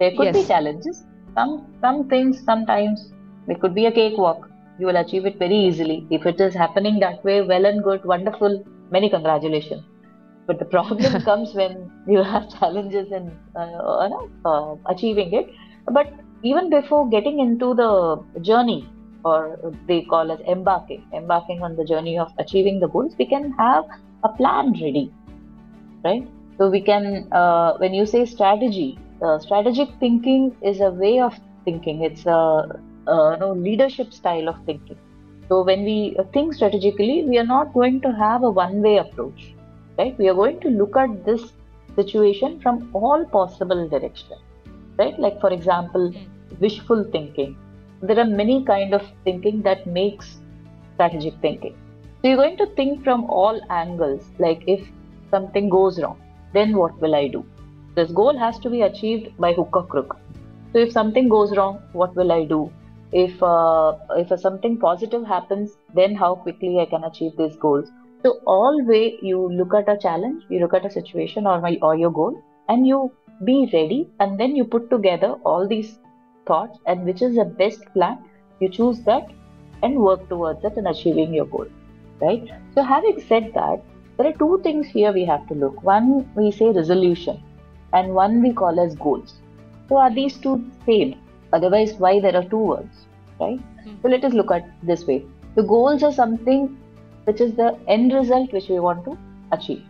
there 0.00 0.12
could 0.16 0.32
yes. 0.32 0.34
be 0.34 0.44
challenges. 0.44 1.04
Some 1.38 1.52
some 1.80 2.08
things 2.08 2.42
sometimes 2.44 3.12
it 3.48 3.60
could 3.60 3.74
be 3.74 3.86
a 3.86 3.92
cakewalk. 3.92 4.48
You 4.78 4.86
will 4.86 4.96
achieve 4.96 5.26
it 5.26 5.38
very 5.38 5.56
easily. 5.56 6.06
If 6.10 6.26
it 6.26 6.40
is 6.40 6.54
happening 6.54 6.98
that 7.00 7.22
way 7.24 7.42
well 7.42 7.66
and 7.66 7.82
good 7.82 8.00
wonderful 8.04 8.58
many 8.90 9.10
congratulations. 9.10 9.84
But 10.46 10.58
the 10.58 10.66
problem 10.66 11.20
comes 11.24 11.54
when 11.54 11.90
you 12.06 12.22
have 12.22 12.48
challenges 12.58 13.10
in 13.12 13.38
uh, 13.56 14.08
uh, 14.44 14.74
achieving 14.88 15.32
it. 15.32 15.46
But 15.92 16.06
even 16.42 16.70
before 16.70 17.08
getting 17.08 17.40
into 17.40 17.74
the 17.74 18.24
journey 18.42 18.92
or 19.24 19.58
they 19.86 20.02
call 20.02 20.30
us 20.32 20.40
embarking 20.48 21.04
embarking 21.14 21.60
on 21.62 21.76
the 21.76 21.84
journey 21.84 22.18
of 22.18 22.28
achieving 22.38 22.80
the 22.80 22.88
goals 22.88 23.14
we 23.18 23.26
can 23.26 23.52
have 23.58 23.84
a 24.24 24.28
plan 24.38 24.72
ready 24.82 25.12
right? 26.04 26.26
So 26.58 26.68
we 26.68 26.80
can 26.80 27.28
uh, 27.32 27.76
when 27.78 27.94
you 27.94 28.06
say 28.06 28.24
strategy 28.24 28.98
uh, 29.22 29.38
strategic 29.38 29.88
thinking 29.98 30.56
is 30.62 30.80
a 30.80 30.90
way 30.90 31.20
of 31.20 31.38
thinking. 31.64 32.02
It's 32.02 32.26
a, 32.26 32.80
a 33.06 33.36
no, 33.38 33.52
leadership 33.52 34.12
style 34.12 34.48
of 34.48 34.56
thinking. 34.64 34.98
So 35.48 35.62
when 35.62 35.84
we 35.84 36.16
think 36.32 36.54
strategically 36.54 37.24
we 37.26 37.38
are 37.38 37.46
not 37.46 37.72
going 37.74 38.00
to 38.02 38.12
have 38.12 38.44
a 38.44 38.50
one 38.50 38.82
way 38.82 38.98
approach 38.98 39.54
right? 39.98 40.16
We 40.18 40.28
are 40.28 40.34
going 40.34 40.60
to 40.60 40.68
look 40.68 40.96
at 40.96 41.24
this 41.24 41.52
situation 41.96 42.60
from 42.60 42.90
all 42.94 43.24
possible 43.24 43.88
directions 43.88 44.40
right? 44.98 45.18
Like 45.18 45.40
for 45.40 45.52
example 45.52 46.12
wishful 46.60 47.04
thinking. 47.12 47.56
There 48.02 48.18
are 48.18 48.24
many 48.24 48.64
kind 48.64 48.94
of 48.94 49.02
thinking 49.24 49.62
that 49.62 49.86
makes 49.86 50.38
strategic 50.94 51.34
thinking. 51.40 51.76
So 52.20 52.28
you're 52.28 52.36
going 52.36 52.56
to 52.58 52.66
think 52.74 53.04
from 53.04 53.24
all 53.24 53.60
angles. 53.70 54.24
Like 54.38 54.62
if 54.66 54.86
something 55.30 55.68
goes 55.68 56.00
wrong 56.02 56.18
then 56.52 56.76
what 56.76 57.00
will 57.00 57.14
i 57.14 57.28
do? 57.28 57.44
This 57.94 58.10
goal 58.10 58.36
has 58.38 58.58
to 58.60 58.70
be 58.70 58.82
achieved 58.82 59.36
by 59.38 59.52
hook 59.52 59.74
or 59.74 59.84
crook. 59.86 60.16
So 60.72 60.78
if 60.78 60.92
something 60.92 61.28
goes 61.28 61.56
wrong 61.56 61.80
what 61.92 62.14
will 62.16 62.32
i 62.32 62.44
do? 62.44 62.72
If 63.12 63.42
uh, 63.42 63.96
if 64.16 64.38
something 64.40 64.78
positive 64.78 65.24
happens 65.24 65.76
then 65.94 66.14
how 66.14 66.34
quickly 66.34 66.78
i 66.80 66.86
can 66.86 67.04
achieve 67.04 67.36
these 67.36 67.56
goals? 67.56 67.90
So 68.22 68.38
all 68.46 68.84
way 68.84 69.18
you 69.22 69.40
look 69.60 69.74
at 69.74 69.88
a 69.88 69.96
challenge 69.96 70.44
you 70.48 70.60
look 70.60 70.74
at 70.74 70.86
a 70.86 70.90
situation 70.90 71.46
or 71.46 71.60
my 71.60 71.78
or 71.82 71.96
your 71.96 72.12
goal 72.12 72.40
and 72.68 72.86
you 72.86 73.10
be 73.44 73.58
ready 73.72 74.08
and 74.20 74.38
then 74.38 74.54
you 74.54 74.64
put 74.64 74.90
together 74.90 75.32
all 75.44 75.66
these 75.66 75.98
thoughts 76.46 76.78
and 76.86 77.04
which 77.04 77.22
is 77.22 77.36
the 77.36 77.44
best 77.44 77.84
plan 77.94 78.18
you 78.60 78.68
choose 78.68 79.00
that 79.04 79.30
and 79.82 79.96
work 79.96 80.28
towards 80.28 80.64
it 80.64 80.76
and 80.76 80.88
achieving 80.88 81.32
your 81.32 81.46
goal 81.46 81.66
right? 82.20 82.50
So 82.74 82.82
having 82.82 83.20
said 83.20 83.52
that 83.54 83.82
there 84.20 84.30
are 84.30 84.38
two 84.40 84.60
things 84.62 84.86
here 84.86 85.12
we 85.12 85.24
have 85.24 85.46
to 85.48 85.54
look 85.54 85.82
one 85.82 86.08
we 86.38 86.50
say 86.50 86.70
resolution 86.78 87.42
and 87.98 88.14
one 88.14 88.42
we 88.42 88.52
call 88.62 88.80
as 88.84 88.94
goals 89.04 89.36
so 89.88 89.96
are 89.96 90.14
these 90.14 90.36
two 90.46 90.56
same 90.86 91.14
otherwise 91.58 91.94
why 92.04 92.12
there 92.24 92.36
are 92.40 92.48
two 92.54 92.64
words 92.72 93.06
right 93.40 93.60
mm-hmm. 93.60 93.94
so 94.02 94.08
let 94.08 94.26
us 94.30 94.34
look 94.40 94.50
at 94.56 94.68
this 94.90 95.06
way 95.06 95.24
the 95.54 95.62
goals 95.62 96.02
are 96.02 96.12
something 96.12 96.66
which 97.24 97.40
is 97.40 97.54
the 97.62 97.70
end 97.88 98.12
result 98.12 98.52
which 98.58 98.68
we 98.68 98.78
want 98.88 99.02
to 99.06 99.16
achieve 99.52 99.82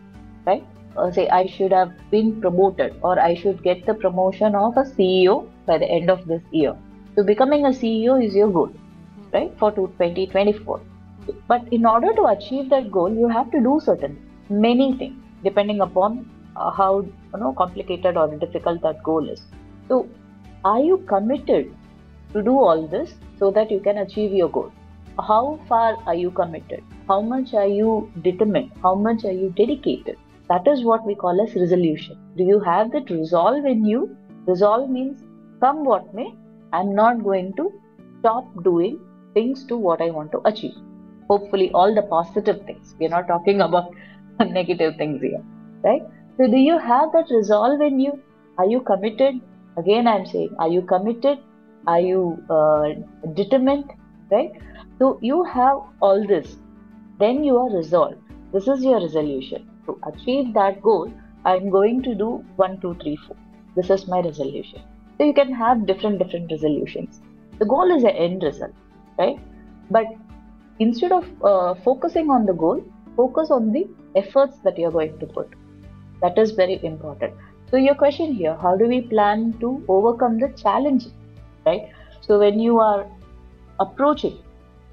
right 0.46 0.64
uh, 0.96 1.10
say 1.10 1.28
I 1.28 1.46
should 1.46 1.72
have 1.72 1.92
been 2.10 2.40
promoted 2.40 2.94
or 3.02 3.18
I 3.18 3.34
should 3.34 3.62
get 3.62 3.84
the 3.86 3.94
promotion 3.94 4.54
of 4.54 4.76
a 4.76 4.84
CEO 4.84 5.48
by 5.66 5.78
the 5.78 5.88
end 5.88 6.10
of 6.10 6.26
this 6.26 6.42
year. 6.50 6.76
So 7.14 7.22
becoming 7.22 7.66
a 7.66 7.70
CEO 7.70 8.24
is 8.24 8.34
your 8.34 8.48
goal, 8.48 8.72
right, 9.32 9.52
for 9.58 9.70
2024. 9.72 10.80
But 11.48 11.72
in 11.72 11.86
order 11.86 12.12
to 12.14 12.26
achieve 12.26 12.70
that 12.70 12.90
goal, 12.90 13.12
you 13.12 13.28
have 13.28 13.50
to 13.52 13.60
do 13.60 13.80
certain 13.82 14.18
many 14.48 14.96
things 14.96 15.16
depending 15.44 15.80
upon 15.80 16.28
uh, 16.56 16.70
how 16.70 17.00
you 17.00 17.40
know 17.40 17.52
complicated 17.52 18.16
or 18.16 18.28
difficult 18.36 18.82
that 18.82 19.02
goal 19.02 19.28
is. 19.28 19.42
So, 19.88 20.08
are 20.64 20.80
you 20.80 20.98
committed 21.08 21.74
to 22.32 22.42
do 22.42 22.58
all 22.58 22.86
this 22.86 23.14
so 23.38 23.50
that 23.52 23.70
you 23.70 23.80
can 23.80 23.98
achieve 23.98 24.32
your 24.32 24.48
goal? 24.48 24.72
How 25.18 25.58
far 25.68 25.96
are 26.06 26.14
you 26.14 26.30
committed? 26.30 26.82
How 27.08 27.20
much 27.20 27.54
are 27.54 27.66
you 27.66 28.10
determined? 28.22 28.72
How 28.82 28.94
much 28.94 29.24
are 29.24 29.32
you 29.32 29.52
dedicated? 29.56 30.16
That 30.48 30.66
is 30.66 30.84
what 30.84 31.06
we 31.06 31.14
call 31.14 31.40
as 31.40 31.54
resolution. 31.54 32.18
Do 32.36 32.44
you 32.44 32.60
have 32.60 32.92
that 32.92 33.10
resolve 33.10 33.64
in 33.64 33.84
you? 33.84 34.16
Resolve 34.46 34.90
means 34.90 35.22
come 35.60 35.84
what 35.84 36.12
may, 36.14 36.34
I'm 36.72 36.94
not 36.94 37.22
going 37.22 37.52
to 37.54 37.72
stop 38.20 38.46
doing 38.64 38.98
things 39.34 39.64
to 39.66 39.76
what 39.76 40.00
I 40.00 40.10
want 40.10 40.32
to 40.32 40.40
achieve. 40.44 40.74
Hopefully, 41.30 41.70
all 41.72 41.94
the 41.94 42.02
positive 42.02 42.62
things. 42.66 42.94
We're 42.98 43.14
not 43.16 43.28
talking 43.28 43.60
about 43.68 43.94
negative 44.58 44.96
things 44.96 45.22
here, 45.22 45.42
right? 45.84 46.02
So, 46.36 46.50
do 46.56 46.56
you 46.56 46.78
have 46.78 47.12
that 47.12 47.30
resolve 47.30 47.80
in 47.80 48.00
you? 48.00 48.12
Are 48.58 48.66
you 48.66 48.80
committed? 48.92 49.40
Again, 49.78 50.06
I'm 50.06 50.26
saying, 50.26 50.54
are 50.58 50.68
you 50.68 50.82
committed? 50.82 51.38
Are 51.86 52.00
you 52.00 52.22
uh, 52.50 52.88
determined? 53.34 53.90
Right? 54.30 54.50
So, 54.98 55.18
you 55.22 55.42
have 55.44 55.78
all 56.00 56.26
this. 56.26 56.56
Then 57.18 57.44
you 57.44 57.56
are 57.58 57.70
resolved. 57.74 58.16
This 58.52 58.68
is 58.68 58.82
your 58.82 59.00
resolution 59.00 59.70
to 59.90 59.98
achieve 60.10 60.54
that 60.54 60.82
goal, 60.82 61.12
I'm 61.44 61.70
going 61.70 62.02
to 62.02 62.14
do 62.14 62.44
one, 62.56 62.80
two, 62.80 62.94
three, 63.02 63.16
four. 63.26 63.36
This 63.76 63.90
is 63.90 64.06
my 64.08 64.20
resolution. 64.20 64.82
So 65.18 65.24
you 65.24 65.34
can 65.34 65.52
have 65.52 65.86
different 65.86 66.18
different 66.18 66.50
resolutions. 66.50 67.20
The 67.58 67.66
goal 67.66 67.94
is 67.96 68.04
an 68.04 68.10
end 68.10 68.42
result, 68.42 68.72
right? 69.18 69.38
But 69.90 70.06
instead 70.80 71.12
of 71.12 71.24
uh, 71.44 71.74
focusing 71.84 72.30
on 72.30 72.46
the 72.46 72.52
goal, 72.52 72.82
focus 73.16 73.50
on 73.50 73.72
the 73.72 73.86
efforts 74.16 74.58
that 74.64 74.78
you're 74.78 74.90
going 74.90 75.18
to 75.18 75.26
put. 75.26 75.48
That 76.22 76.38
is 76.38 76.52
very 76.52 76.84
important. 76.84 77.34
So 77.70 77.76
your 77.76 77.94
question 77.94 78.34
here, 78.34 78.56
how 78.56 78.76
do 78.76 78.86
we 78.86 79.02
plan 79.02 79.54
to 79.60 79.84
overcome 79.88 80.38
the 80.38 80.48
challenge, 80.48 81.06
right? 81.64 81.88
So 82.20 82.38
when 82.38 82.58
you 82.58 82.80
are 82.80 83.06
approaching 83.78 84.38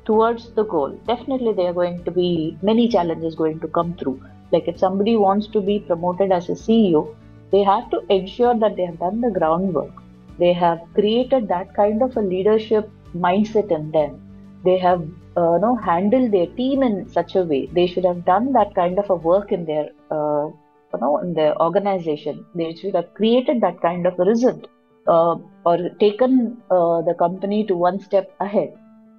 towards 0.06 0.51
the 0.51 0.63
goal, 0.63 0.91
definitely 1.08 1.53
there 1.53 1.67
are 1.67 1.74
going 1.74 2.03
to 2.03 2.12
be 2.12 2.58
many 2.62 2.88
challenges 2.88 3.36
going 3.36 3.60
to 3.62 3.67
come 3.67 3.96
through. 3.96 4.22
Like 4.51 4.67
if 4.67 4.77
somebody 4.77 5.15
wants 5.17 5.48
to 5.48 5.62
be 5.62 5.79
promoted 5.79 6.32
as 6.32 6.50
a 6.50 6.53
CEO, 6.53 7.15
they 7.51 7.63
have 7.63 7.89
to 7.91 8.01
ensure 8.10 8.58
that 8.60 8.75
they 8.75 8.86
have 8.86 9.00
done 9.00 9.22
the 9.22 9.32
groundwork. 9.32 9.91
They 10.38 10.53
have 10.53 10.79
created 10.94 11.48
that 11.48 11.74
kind 11.74 12.01
of 12.01 12.15
a 12.15 12.22
leadership 12.22 12.89
mindset 13.15 13.72
in 13.72 13.91
them. 13.91 14.27
They 14.68 14.78
have 14.78 15.02
uh, 15.38 15.54
you 15.56 15.60
know, 15.64 15.76
handled 15.90 16.32
their 16.32 16.48
team 16.62 16.84
in 16.84 16.96
such 17.18 17.36
a 17.36 17.44
way. 17.44 17.70
They 17.74 17.88
should 17.88 18.06
have 18.06 18.26
done 18.26 18.54
that 18.54 18.74
kind 18.76 18.98
of 19.00 19.10
a 19.10 19.16
work 19.16 19.52
in 19.52 19.66
their 19.66 19.86
uh, 20.12 20.46
you 20.94 21.00
know 21.02 21.18
in 21.20 21.34
their 21.34 21.54
organization. 21.68 22.46
They 22.56 22.74
should 22.80 22.96
have 22.96 23.14
created 23.14 23.62
that 23.62 23.80
kind 23.82 24.08
of 24.08 24.20
a 24.20 24.24
result 24.24 24.68
uh, 25.08 25.36
or 25.66 25.78
taken 26.00 26.62
uh, 26.72 27.02
the 27.02 27.16
company 27.18 27.64
to 27.66 27.76
one 27.76 28.00
step 28.00 28.36
ahead. 28.40 28.74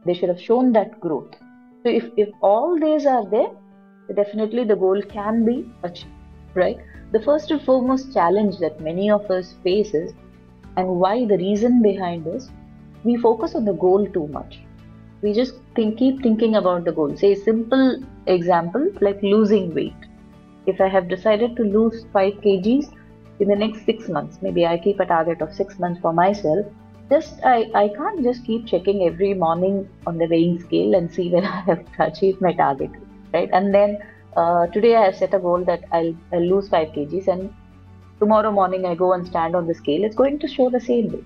They 0.04 0.14
should 0.14 0.28
have 0.28 0.40
shown 0.40 0.72
that 0.72 1.00
growth. 1.00 1.34
So 1.82 1.90
if, 1.90 2.04
if 2.16 2.28
all 2.40 2.78
these 2.78 3.06
are 3.06 3.24
there, 3.30 3.50
definitely 4.14 4.64
the 4.64 4.76
goal 4.76 5.00
can 5.02 5.44
be 5.44 5.70
achieved, 5.82 6.12
right? 6.54 6.78
The 7.12 7.20
first 7.20 7.50
and 7.50 7.62
foremost 7.62 8.12
challenge 8.12 8.58
that 8.58 8.80
many 8.80 9.10
of 9.10 9.30
us 9.30 9.54
face 9.62 9.94
is, 9.94 10.12
and 10.76 10.88
why 10.88 11.26
the 11.26 11.38
reason 11.38 11.82
behind 11.82 12.24
this, 12.24 12.50
we 13.04 13.16
focus 13.16 13.54
on 13.54 13.64
the 13.64 13.72
goal 13.72 14.06
too 14.06 14.26
much. 14.28 14.60
We 15.20 15.32
just 15.32 15.54
think, 15.74 15.98
keep 15.98 16.22
thinking 16.22 16.56
about 16.56 16.84
the 16.84 16.92
goal. 16.92 17.16
Say 17.16 17.34
simple 17.34 18.02
example 18.26 18.90
like 19.00 19.20
losing 19.22 19.74
weight. 19.74 19.96
If 20.66 20.80
I 20.80 20.88
have 20.88 21.08
decided 21.08 21.56
to 21.56 21.62
lose 21.62 22.06
5 22.12 22.34
kgs 22.34 22.92
in 23.40 23.48
the 23.48 23.56
next 23.56 23.84
6 23.84 24.08
months, 24.08 24.38
maybe 24.42 24.66
I 24.66 24.78
keep 24.78 25.00
a 25.00 25.06
target 25.06 25.40
of 25.40 25.52
6 25.52 25.78
months 25.78 26.00
for 26.00 26.12
myself, 26.12 26.66
just 27.10 27.40
I, 27.44 27.70
I 27.74 27.88
can't 27.88 28.22
just 28.22 28.44
keep 28.44 28.66
checking 28.66 29.04
every 29.06 29.34
morning 29.34 29.88
on 30.06 30.18
the 30.18 30.26
weighing 30.26 30.60
scale 30.60 30.94
and 30.94 31.12
see 31.12 31.30
when 31.30 31.44
I 31.56 31.60
have 31.62 31.84
achieved 31.98 32.40
my 32.40 32.52
target, 32.52 32.90
right? 33.32 33.48
And 33.52 33.74
then 33.74 33.98
uh, 34.36 34.66
today 34.68 34.94
I 34.96 35.04
have 35.06 35.16
set 35.16 35.34
a 35.34 35.38
goal 35.38 35.64
that 35.64 35.84
I'll, 35.90 36.14
I'll 36.32 36.46
lose 36.46 36.68
5 36.68 36.88
kgs 36.88 37.28
and 37.28 37.52
tomorrow 38.20 38.52
morning 38.52 38.84
I 38.84 38.94
go 38.94 39.14
and 39.14 39.26
stand 39.26 39.56
on 39.56 39.66
the 39.66 39.74
scale, 39.74 40.04
it's 40.04 40.14
going 40.14 40.38
to 40.40 40.48
show 40.48 40.70
the 40.70 40.80
same 40.80 41.08
way. 41.08 41.24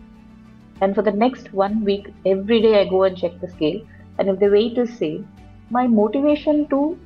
And 0.83 0.95
for 0.95 1.01
the 1.01 1.12
next 1.12 1.55
one 1.55 1.85
week, 1.85 2.09
every 2.27 2.61
day 2.61 2.81
I 2.81 2.89
go 2.89 3.05
and 3.05 3.17
check 3.17 3.41
the 3.41 3.49
scale. 3.49 3.81
And 4.19 4.29
if 4.29 4.39
the 4.39 4.51
weight 4.51 4.77
is 4.77 4.93
same, 4.99 5.27
my 5.71 5.87
motivation 5.87 6.69
to 6.69 6.99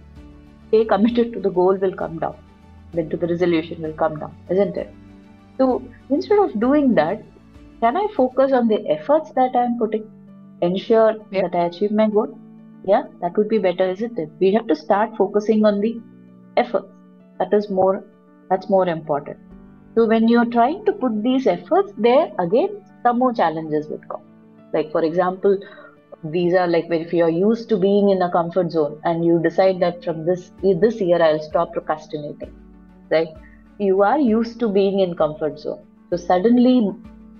stay 0.69 0.85
committed 0.85 1.33
to 1.35 1.41
the 1.41 1.51
goal 1.51 1.77
will 1.77 1.95
come 1.95 2.19
down. 2.19 2.37
Then 2.93 3.09
to 3.11 3.17
the 3.17 3.29
resolution 3.29 3.83
will 3.83 3.93
come 3.93 4.19
down, 4.19 4.35
isn't 4.51 4.77
it? 4.77 4.93
So 5.59 5.83
instead 6.11 6.41
of 6.41 6.59
doing 6.59 6.95
that, 6.97 7.23
can 7.81 7.97
I 7.97 8.09
focus 8.17 8.53
on 8.53 8.67
the 8.67 8.85
efforts 8.89 9.31
that 9.37 9.55
I'm 9.55 9.79
putting? 9.79 10.11
Ensure 10.63 11.15
that 11.31 11.55
I 11.55 11.67
achieve 11.67 11.93
my 11.93 12.09
goal? 12.09 12.37
yeah 12.91 13.05
that 13.21 13.37
would 13.37 13.49
be 13.49 13.59
better 13.59 13.89
isn't 13.95 14.19
it 14.25 14.31
we 14.41 14.53
have 14.53 14.67
to 14.69 14.77
start 14.77 15.17
focusing 15.17 15.65
on 15.71 15.81
the 15.81 15.93
efforts 16.57 16.87
that 17.39 17.53
is 17.59 17.69
more 17.79 18.05
that's 18.51 18.71
more 18.75 18.87
important 18.89 19.39
so 19.95 20.07
when 20.13 20.29
you're 20.29 20.51
trying 20.57 20.85
to 20.85 20.93
put 20.93 21.23
these 21.23 21.47
efforts 21.47 21.93
there 22.09 22.27
again 22.39 22.77
some 23.07 23.19
more 23.25 23.33
challenges 23.41 23.89
would 23.89 24.07
come 24.13 24.23
like 24.77 24.93
for 24.93 25.03
example 25.11 25.59
these 26.37 26.55
are 26.61 26.69
like 26.75 26.87
if 26.99 27.13
you're 27.13 27.35
used 27.39 27.69
to 27.73 27.77
being 27.87 28.09
in 28.15 28.23
a 28.29 28.31
comfort 28.37 28.71
zone 28.77 28.95
and 29.05 29.25
you 29.25 29.41
decide 29.49 29.81
that 29.81 30.05
from 30.05 30.25
this 30.29 30.47
this 30.85 31.01
year 31.09 31.21
i'll 31.27 31.43
stop 31.49 31.73
procrastinating 31.73 32.55
right 33.11 33.29
you 33.89 34.03
are 34.13 34.19
used 34.19 34.59
to 34.63 34.69
being 34.79 35.01
in 35.07 35.21
comfort 35.25 35.59
zone 35.67 35.83
so 36.11 36.17
suddenly 36.17 36.79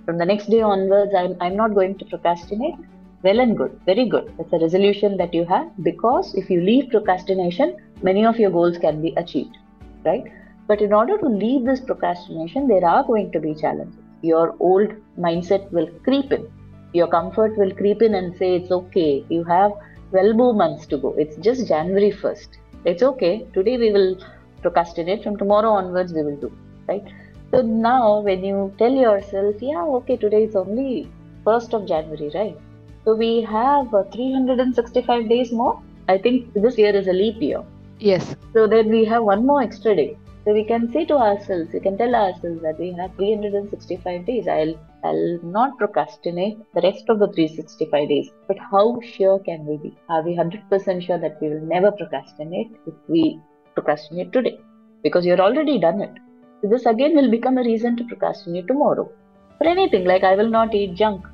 from 0.05 0.17
the 0.17 0.29
next 0.33 0.53
day 0.55 0.61
onwards 0.73 1.17
i'm, 1.23 1.35
I'm 1.41 1.57
not 1.63 1.73
going 1.79 1.97
to 2.03 2.05
procrastinate 2.13 2.85
well 3.23 3.39
and 3.39 3.57
good, 3.57 3.79
very 3.85 4.07
good. 4.07 4.31
That's 4.37 4.53
a 4.53 4.59
resolution 4.59 5.17
that 5.17 5.33
you 5.33 5.45
have 5.45 5.71
because 5.83 6.35
if 6.35 6.49
you 6.49 6.61
leave 6.61 6.91
procrastination, 6.91 7.75
many 8.03 8.25
of 8.25 8.37
your 8.37 8.51
goals 8.51 8.77
can 8.77 9.01
be 9.01 9.13
achieved, 9.17 9.57
right? 10.05 10.23
But 10.67 10.81
in 10.81 10.93
order 10.93 11.17
to 11.17 11.25
leave 11.27 11.65
this 11.65 11.79
procrastination, 11.79 12.67
there 12.67 12.85
are 12.85 13.03
going 13.03 13.31
to 13.31 13.39
be 13.39 13.55
challenges. 13.55 14.06
Your 14.21 14.55
old 14.59 14.93
mindset 15.17 15.71
will 15.71 15.87
creep 16.03 16.31
in. 16.31 16.49
Your 16.93 17.07
comfort 17.07 17.57
will 17.57 17.73
creep 17.73 18.01
in 18.01 18.15
and 18.15 18.35
say, 18.37 18.55
it's 18.55 18.71
okay. 18.71 19.25
You 19.29 19.43
have 19.43 19.71
12 20.11 20.35
more 20.35 20.53
months 20.53 20.85
to 20.87 20.97
go. 20.97 21.13
It's 21.17 21.35
just 21.37 21.67
January 21.67 22.11
1st. 22.11 22.47
It's 22.85 23.03
okay. 23.03 23.45
Today 23.53 23.77
we 23.77 23.91
will 23.91 24.17
procrastinate. 24.61 25.23
From 25.23 25.37
tomorrow 25.37 25.69
onwards, 25.69 26.13
we 26.13 26.23
will 26.23 26.37
do, 26.37 26.51
right? 26.87 27.03
So 27.51 27.61
now 27.61 28.19
when 28.21 28.43
you 28.43 28.73
tell 28.77 28.91
yourself, 28.91 29.55
yeah, 29.61 29.83
okay, 29.83 30.17
today 30.17 30.43
is 30.43 30.55
only 30.55 31.09
1st 31.45 31.73
of 31.73 31.87
January, 31.87 32.31
right? 32.33 32.57
So 33.05 33.15
we 33.15 33.41
have 33.41 33.93
uh, 33.93 34.03
365 34.03 35.29
days 35.29 35.51
more. 35.51 35.81
I 36.09 36.17
think 36.17 36.53
this 36.53 36.77
year 36.77 36.95
is 36.95 37.07
a 37.07 37.13
leap 37.13 37.41
year. 37.41 37.63
Yes. 37.99 38.35
So 38.53 38.67
then 38.67 38.89
we 38.89 39.05
have 39.05 39.23
one 39.23 39.45
more 39.45 39.61
extra 39.61 39.95
day. 39.95 40.17
So 40.47 40.53
we 40.53 40.63
can 40.63 40.89
say 40.93 41.03
to 41.07 41.15
ourselves, 41.17 41.73
we 41.73 41.81
can 41.81 41.97
tell 41.97 42.15
ourselves 42.15 42.61
that 42.61 42.79
we 42.79 42.93
have 42.93 43.13
365 43.17 44.25
days. 44.25 44.47
I'll 44.47 44.75
I'll 45.03 45.39
not 45.43 45.77
procrastinate 45.77 46.59
the 46.73 46.83
rest 46.83 47.09
of 47.09 47.19
the 47.19 47.27
365 47.33 48.07
days. 48.07 48.29
But 48.47 48.57
how 48.71 48.97
sure 49.01 49.39
can 49.39 49.65
we 49.65 49.75
be? 49.75 49.93
Are 50.07 50.21
we 50.21 50.37
100% 50.37 51.03
sure 51.05 51.19
that 51.19 51.41
we 51.41 51.49
will 51.49 51.67
never 51.73 51.91
procrastinate 51.91 52.71
if 52.85 52.93
we 53.09 53.41
procrastinate 53.73 54.31
today? 54.31 54.57
Because 55.03 55.25
you're 55.25 55.41
already 55.41 55.77
done 55.79 56.01
it. 56.01 56.15
So 56.61 56.69
this 56.69 56.85
again 56.85 57.13
will 57.17 57.29
become 57.29 57.57
a 57.57 57.63
reason 57.63 57.97
to 57.97 58.05
procrastinate 58.05 58.67
tomorrow. 58.67 59.11
For 59.57 59.67
anything 59.67 60.05
like 60.05 60.23
I 60.23 60.35
will 60.35 60.49
not 60.49 60.73
eat 60.73 60.95
junk 60.95 61.25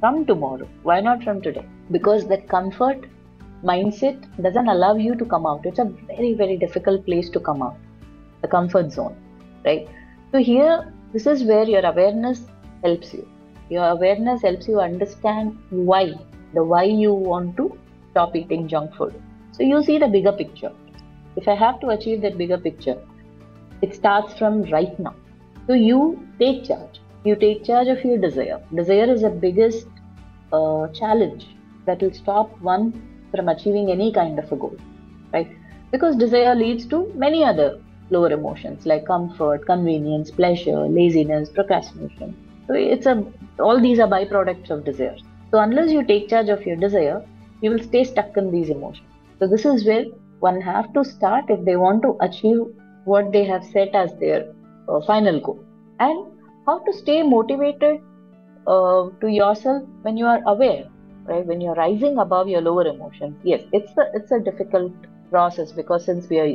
from 0.00 0.26
tomorrow. 0.26 0.68
Why 0.82 1.00
not 1.00 1.24
from 1.24 1.40
today? 1.40 1.66
Because 1.90 2.28
that 2.28 2.50
comfort 2.50 3.06
mindset 3.64 4.30
doesn't 4.42 4.68
allow 4.68 4.94
you 4.96 5.14
to 5.14 5.24
come 5.24 5.46
out. 5.46 5.64
It's 5.64 5.78
a 5.78 5.90
very, 6.06 6.34
very 6.34 6.58
difficult 6.58 7.06
place 7.06 7.30
to 7.30 7.40
come 7.40 7.62
out. 7.62 7.78
The 8.42 8.48
comfort 8.48 8.92
zone, 8.92 9.16
right? 9.64 9.88
So 10.32 10.38
here, 10.38 10.92
this 11.12 11.26
is 11.26 11.42
where 11.44 11.64
your 11.64 11.84
awareness 11.84 12.46
helps 12.82 13.12
you. 13.12 13.26
Your 13.70 13.88
awareness 13.88 14.42
helps 14.42 14.68
you 14.68 14.80
understand 14.80 15.58
why, 15.70 16.14
the 16.54 16.64
why 16.64 16.84
you 16.84 17.12
want 17.12 17.56
to 17.56 17.76
stop 18.10 18.36
eating 18.36 18.68
junk 18.68 18.94
food. 18.94 19.14
So 19.52 19.62
you 19.62 19.82
see 19.82 19.98
the 19.98 20.08
bigger 20.08 20.32
picture. 20.32 20.72
If 21.36 21.48
I 21.48 21.54
have 21.54 21.80
to 21.80 21.88
achieve 21.88 22.22
that 22.22 22.38
bigger 22.38 22.58
picture, 22.58 22.98
it 23.82 23.94
starts 23.94 24.34
from 24.34 24.62
right 24.64 24.98
now. 24.98 25.14
So 25.66 25.74
you 25.74 26.26
take 26.38 26.64
charge 26.64 27.00
you 27.24 27.36
take 27.36 27.64
charge 27.64 27.88
of 27.88 28.04
your 28.04 28.18
desire. 28.18 28.60
Desire 28.74 29.12
is 29.12 29.22
the 29.22 29.30
biggest 29.30 29.86
uh, 30.52 30.88
challenge 30.88 31.46
that 31.86 32.00
will 32.00 32.12
stop 32.12 32.58
one 32.60 32.84
from 33.30 33.48
achieving 33.48 33.90
any 33.90 34.12
kind 34.12 34.38
of 34.38 34.50
a 34.52 34.56
goal, 34.56 34.76
right? 35.32 35.50
Because 35.90 36.16
desire 36.16 36.54
leads 36.54 36.86
to 36.86 37.12
many 37.14 37.44
other 37.44 37.80
lower 38.10 38.30
emotions 38.32 38.86
like 38.86 39.06
comfort, 39.06 39.66
convenience, 39.66 40.30
pleasure, 40.30 40.86
laziness, 40.88 41.50
procrastination. 41.50 42.36
So 42.66 42.74
it's 42.74 43.06
a 43.06 43.24
all 43.60 43.80
these 43.80 43.98
are 43.98 44.08
byproducts 44.08 44.70
of 44.70 44.84
desire. 44.84 45.16
So 45.50 45.60
unless 45.60 45.90
you 45.90 46.04
take 46.04 46.28
charge 46.28 46.48
of 46.48 46.64
your 46.66 46.76
desire, 46.76 47.22
you 47.60 47.70
will 47.70 47.82
stay 47.82 48.04
stuck 48.04 48.36
in 48.36 48.50
these 48.50 48.70
emotions. 48.70 49.08
So 49.38 49.48
this 49.48 49.64
is 49.64 49.86
where 49.86 50.04
one 50.40 50.60
have 50.60 50.92
to 50.94 51.04
start 51.04 51.44
if 51.48 51.64
they 51.64 51.76
want 51.76 52.02
to 52.02 52.16
achieve 52.20 52.58
what 53.04 53.32
they 53.32 53.44
have 53.44 53.64
set 53.64 53.94
as 53.94 54.12
their 54.20 54.44
uh, 54.88 55.00
final 55.06 55.40
goal. 55.40 55.64
And 55.98 56.26
how 56.66 56.78
to 56.84 56.92
stay 56.92 57.22
motivated 57.22 58.00
uh, 58.66 59.08
to 59.20 59.28
yourself 59.28 59.82
when 60.02 60.16
you 60.16 60.26
are 60.26 60.40
aware 60.46 60.84
right 61.26 61.46
when 61.46 61.60
you're 61.60 61.74
rising 61.74 62.18
above 62.18 62.48
your 62.48 62.60
lower 62.60 62.86
emotions 62.86 63.36
yes 63.42 63.62
it's 63.72 63.92
a 63.98 64.04
it's 64.14 64.30
a 64.32 64.40
difficult 64.40 64.92
process 65.30 65.72
because 65.72 66.04
since 66.04 66.28
we 66.28 66.38
are 66.38 66.50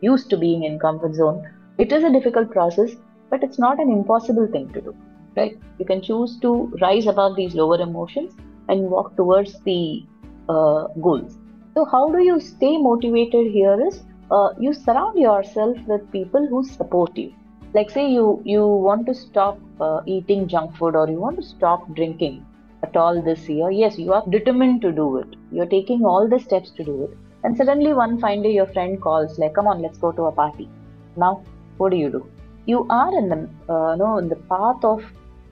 used 0.00 0.30
to 0.30 0.36
being 0.36 0.64
in 0.64 0.78
comfort 0.78 1.14
zone. 1.14 1.44
It 1.78 1.92
is 1.92 2.04
a 2.04 2.12
difficult 2.12 2.50
process 2.50 2.92
but 3.30 3.42
it's 3.42 3.58
not 3.58 3.80
an 3.80 3.90
impossible 3.90 4.46
thing 4.46 4.72
to 4.72 4.80
do 4.80 4.96
right? 5.36 5.58
You 5.78 5.84
can 5.84 6.02
choose 6.02 6.38
to 6.40 6.72
rise 6.80 7.06
above 7.06 7.36
these 7.36 7.54
lower 7.54 7.80
emotions 7.80 8.34
and 8.68 8.90
walk 8.90 9.16
towards 9.16 9.60
the 9.60 10.04
uh, 10.48 10.88
goals. 11.00 11.38
So 11.74 11.84
how 11.84 12.10
do 12.10 12.22
you 12.22 12.40
stay 12.40 12.76
motivated 12.78 13.52
here 13.52 13.86
is 13.86 14.02
uh, 14.30 14.50
you 14.58 14.72
surround 14.72 15.18
yourself 15.18 15.76
with 15.86 16.10
people 16.10 16.46
who 16.48 16.64
support 16.64 17.16
you. 17.16 17.32
Like 17.74 17.90
say 17.90 18.10
you 18.10 18.42
you 18.44 18.66
want 18.66 19.06
to 19.06 19.14
stop 19.14 19.58
uh, 19.80 20.00
eating 20.06 20.48
junk 20.48 20.76
food 20.76 20.96
or 20.96 21.08
you 21.08 21.20
want 21.20 21.36
to 21.36 21.42
stop 21.42 21.86
drinking 21.94 22.44
at 22.82 22.96
all 22.96 23.20
this 23.20 23.48
year 23.48 23.70
yes 23.70 23.98
you 23.98 24.12
are 24.12 24.24
determined 24.30 24.80
to 24.82 24.92
do 24.92 25.18
it. 25.18 25.36
You're 25.52 25.72
taking 25.74 26.04
all 26.04 26.28
the 26.28 26.38
steps 26.38 26.70
to 26.78 26.84
do 26.84 27.04
it 27.04 27.18
and 27.46 27.56
suddenly 27.56 27.92
one 27.98 28.18
fine 28.24 28.42
day 28.42 28.52
your 28.52 28.66
friend 28.74 29.00
calls 29.00 29.38
like 29.42 29.54
come 29.58 29.68
on 29.72 29.80
let's 29.80 29.98
go 29.98 30.10
to 30.12 30.24
a 30.30 30.32
party. 30.32 30.68
Now 31.16 31.44
what 31.78 31.90
do 31.90 31.96
you 31.96 32.10
do? 32.10 32.26
You 32.66 32.86
are 32.90 33.16
in 33.18 33.28
the 33.28 33.38
uh, 33.72 33.94
no 33.96 34.18
in 34.18 34.28
the 34.28 34.40
path 34.52 34.84
of 34.84 35.02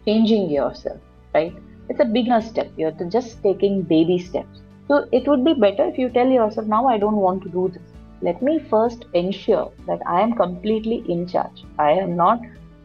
changing 0.05 0.51
yourself 0.51 1.01
right? 1.35 1.55
It's 1.89 2.01
a 2.01 2.05
bigger 2.05 2.41
step. 2.41 2.71
You're 2.77 2.93
just 3.17 3.43
taking 3.43 3.83
baby 3.83 4.19
steps. 4.19 4.61
So 4.89 5.07
it 5.13 5.29
would 5.29 5.45
be 5.45 5.55
better 5.55 5.85
if 5.85 5.99
you 5.99 6.09
tell 6.09 6.29
yourself 6.29 6.67
now 6.67 6.87
i 6.89 6.99
don't 6.99 7.23
want 7.29 7.43
to 7.45 7.49
do 7.49 7.69
this. 7.69 7.83
Let 8.23 8.43
me 8.43 8.59
first 8.59 9.07
ensure 9.15 9.71
that 9.87 10.01
I 10.07 10.21
am 10.21 10.35
completely 10.35 11.05
in 11.09 11.27
charge. 11.27 11.65
I 11.79 11.91
have 11.93 12.09
not 12.09 12.41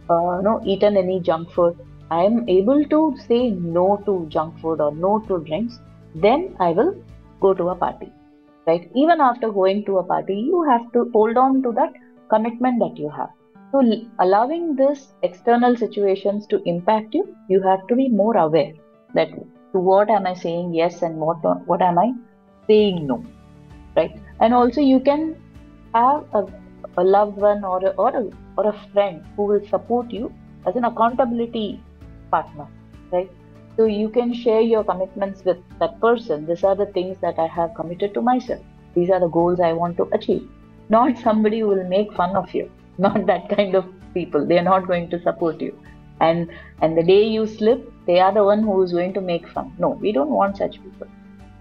uh, 0.09 0.41
no 0.41 0.61
eaten 0.65 0.97
any 0.97 1.19
junk 1.19 1.51
food, 1.51 1.77
I 2.11 2.23
am 2.23 2.49
able 2.49 2.83
to 2.85 3.15
say 3.27 3.51
no 3.51 4.01
to 4.05 4.25
junk 4.29 4.59
food 4.59 4.81
or 4.81 4.91
no 4.91 5.19
to 5.27 5.39
drinks, 5.43 5.79
then 6.15 6.55
I 6.59 6.71
will 6.71 6.95
go 7.39 7.53
to 7.53 7.69
a 7.69 7.75
party. 7.75 8.11
Right? 8.69 8.89
Even 8.95 9.21
after 9.21 9.51
going 9.51 9.83
to 9.85 9.97
a 9.99 10.03
party, 10.03 10.35
you 10.47 10.63
have 10.69 10.91
to 10.93 11.09
hold 11.13 11.37
on 11.37 11.61
to 11.63 11.71
that 11.81 11.93
commitment 12.29 12.79
that 12.79 12.97
you 13.03 13.09
have. 13.09 13.29
So, 13.71 13.81
allowing 14.19 14.75
this 14.75 15.13
external 15.23 15.75
situations 15.75 16.47
to 16.47 16.61
impact 16.65 17.13
you, 17.13 17.23
you 17.47 17.61
have 17.61 17.85
to 17.87 17.95
be 17.95 18.09
more 18.09 18.35
aware 18.37 18.73
that 19.13 19.29
to 19.73 19.79
what 19.79 20.09
am 20.09 20.27
I 20.27 20.33
saying 20.33 20.73
yes 20.73 21.01
and 21.01 21.17
what 21.17 21.43
what 21.67 21.81
am 21.81 21.99
I 22.03 22.13
saying 22.67 23.05
no, 23.07 23.23
right? 23.95 24.15
And 24.39 24.53
also, 24.53 24.81
you 24.81 24.99
can 24.99 25.35
have 25.93 26.25
a, 26.33 26.45
a 26.97 27.03
loved 27.03 27.37
one 27.37 27.63
or 27.63 27.79
a, 27.85 27.91
or 28.05 28.09
a 28.21 28.23
or 28.57 28.67
a 28.69 28.75
friend 28.93 29.23
who 29.35 29.43
will 29.51 29.65
support 29.73 30.11
you 30.11 30.33
as 30.67 30.75
an 30.75 30.85
accountability 30.85 31.67
partner, 32.31 32.67
right? 33.11 33.29
So 33.79 33.85
you 33.85 34.09
can 34.09 34.33
share 34.33 34.59
your 34.59 34.83
commitments 34.83 35.45
with 35.45 35.59
that 35.79 36.01
person. 36.01 36.45
These 36.45 36.65
are 36.65 36.75
the 36.75 36.87
things 36.87 37.17
that 37.21 37.39
I 37.39 37.47
have 37.47 37.75
committed 37.75 38.13
to 38.13 38.21
myself. 38.21 38.59
These 38.93 39.09
are 39.09 39.21
the 39.21 39.29
goals 39.29 39.61
I 39.61 39.71
want 39.71 39.95
to 39.99 40.09
achieve. 40.11 40.49
Not 40.89 41.17
somebody 41.17 41.61
who 41.61 41.67
will 41.67 41.87
make 41.87 42.11
fun 42.11 42.35
of 42.35 42.53
you. 42.53 42.69
Not 42.97 43.25
that 43.27 43.47
kind 43.47 43.75
of 43.75 43.85
people. 44.13 44.45
They 44.45 44.57
are 44.59 44.67
not 44.69 44.85
going 44.85 45.09
to 45.11 45.21
support 45.21 45.61
you. 45.61 45.79
And 46.19 46.51
and 46.81 46.97
the 46.97 47.03
day 47.03 47.23
you 47.23 47.47
slip, 47.47 47.85
they 48.05 48.19
are 48.19 48.33
the 48.33 48.43
one 48.43 48.63
who 48.63 48.81
is 48.83 48.91
going 48.91 49.13
to 49.13 49.21
make 49.21 49.47
fun. 49.47 49.71
No, 49.79 49.91
we 49.91 50.11
don't 50.11 50.35
want 50.39 50.57
such 50.57 50.75
people. 50.83 51.07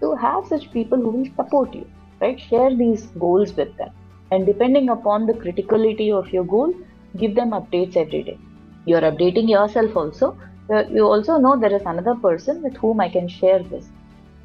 So 0.01 0.13
have 0.25 0.45
such 0.45 0.69
people 0.73 0.97
who 0.97 1.15
will 1.19 1.31
support 1.37 1.73
you, 1.73 1.87
right? 2.19 2.37
Share 2.49 2.75
these 2.75 3.05
goals 3.27 3.55
with 3.61 3.73
them. 3.77 3.91
And 4.31 4.45
depending 4.45 4.89
upon 4.89 5.25
the 5.25 5.39
criticality 5.45 6.11
of 6.11 6.33
your 6.33 6.43
goal, 6.43 6.75
give 7.15 7.33
them 7.35 7.51
updates 7.51 7.95
every 7.95 8.23
day. 8.23 8.37
You're 8.85 9.09
updating 9.13 9.49
yourself 9.57 9.95
also 9.95 10.37
you 10.69 11.05
also 11.05 11.37
know 11.39 11.59
there 11.59 11.75
is 11.75 11.81
another 11.85 12.15
person 12.15 12.61
with 12.61 12.75
whom 12.77 12.99
I 12.99 13.09
can 13.09 13.27
share 13.27 13.63
this, 13.63 13.89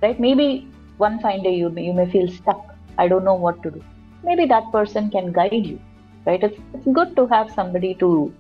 right? 0.03 0.19
Maybe 0.19 0.69
one 0.97 1.21
fine 1.21 1.43
day 1.43 1.55
you 1.55 1.69
may, 1.69 1.85
you 1.85 1.93
may 1.93 2.11
feel 2.11 2.29
stuck. 2.29 2.75
I 2.97 3.09
don't 3.09 3.25
know 3.25 3.35
what 3.35 3.63
to 3.63 3.71
do. 3.71 3.83
Maybe 4.23 4.47
that 4.47 4.71
person 4.73 5.11
can 5.11 5.33
guide 5.33 5.67
you, 5.67 5.79
right? 6.27 6.43
It's, 6.43 6.59
it's 6.73 6.87
good 6.87 7.15
to 7.17 7.27
have 7.27 7.51
somebody 7.51 7.95
to 7.97 8.33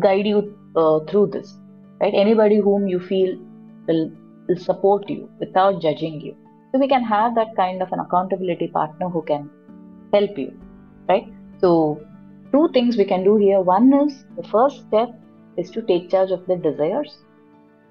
guide 0.00 0.26
you 0.26 0.58
uh, 0.74 1.00
through 1.04 1.28
this, 1.28 1.54
right? 2.00 2.12
Anybody 2.12 2.56
whom 2.56 2.88
you 2.88 2.98
feel 2.98 3.38
will, 3.86 4.10
will 4.48 4.56
support 4.56 5.08
you 5.08 5.30
without 5.38 5.80
judging 5.80 6.20
you. 6.20 6.36
So 6.72 6.80
we 6.80 6.88
can 6.88 7.04
have 7.04 7.34
that 7.36 7.54
kind 7.56 7.82
of 7.82 7.92
an 7.92 8.00
accountability 8.00 8.68
partner 8.68 9.08
who 9.08 9.22
can 9.22 9.48
help 10.12 10.36
you, 10.36 10.52
right? 11.08 11.32
So 11.60 12.02
two 12.52 12.68
things 12.72 12.96
we 12.96 13.04
can 13.04 13.22
do 13.22 13.36
here. 13.36 13.60
One 13.60 13.92
is 13.92 14.24
the 14.36 14.42
first 14.48 14.80
step 14.88 15.08
is 15.56 15.70
to 15.70 15.82
take 15.82 16.10
charge 16.10 16.30
of 16.30 16.44
the 16.46 16.56
desires 16.56 17.16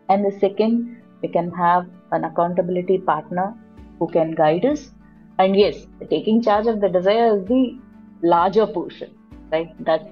and 0.09 0.25
the 0.25 0.31
second 0.39 1.01
we 1.21 1.29
can 1.29 1.51
have 1.51 1.87
an 2.11 2.23
accountability 2.23 2.97
partner 2.99 3.53
who 3.99 4.07
can 4.07 4.31
guide 4.31 4.65
us. 4.65 4.91
And 5.39 5.55
yes 5.55 5.85
taking 6.09 6.41
charge 6.41 6.67
of 6.67 6.81
the 6.81 6.89
desire 6.89 7.37
is 7.37 7.45
the 7.45 7.77
larger 8.23 8.67
portion 8.67 9.11
right? 9.51 9.69
That 9.85 10.09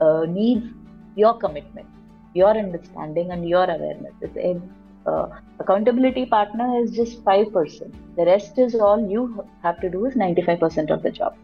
uh, 0.00 0.24
needs 0.28 0.66
your 1.14 1.38
commitment 1.38 1.86
your 2.34 2.50
understanding 2.50 3.30
and 3.30 3.48
your 3.48 3.64
awareness. 3.64 4.12
It's 4.20 4.60
uh, 5.06 5.28
accountability 5.58 6.26
partner 6.26 6.82
is 6.82 6.90
just 6.90 7.24
5% 7.24 7.94
the 8.16 8.24
rest 8.24 8.58
is 8.58 8.74
all 8.74 9.00
you 9.08 9.44
have 9.62 9.80
to 9.80 9.88
do 9.88 10.04
is 10.06 10.14
95% 10.14 10.90
of 10.90 11.02
the 11.02 11.10
job. 11.10 11.34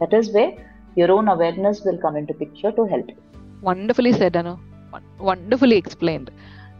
That 0.00 0.12
is 0.12 0.30
where 0.32 0.52
your 0.94 1.10
own 1.10 1.28
awareness 1.28 1.82
will 1.84 1.98
come 1.98 2.16
into 2.16 2.34
picture 2.34 2.70
to 2.72 2.84
help 2.84 3.10
wonderfully 3.60 4.12
said 4.12 4.36
anu. 4.36 4.56
Wonderfully 5.18 5.76
explained. 5.76 6.30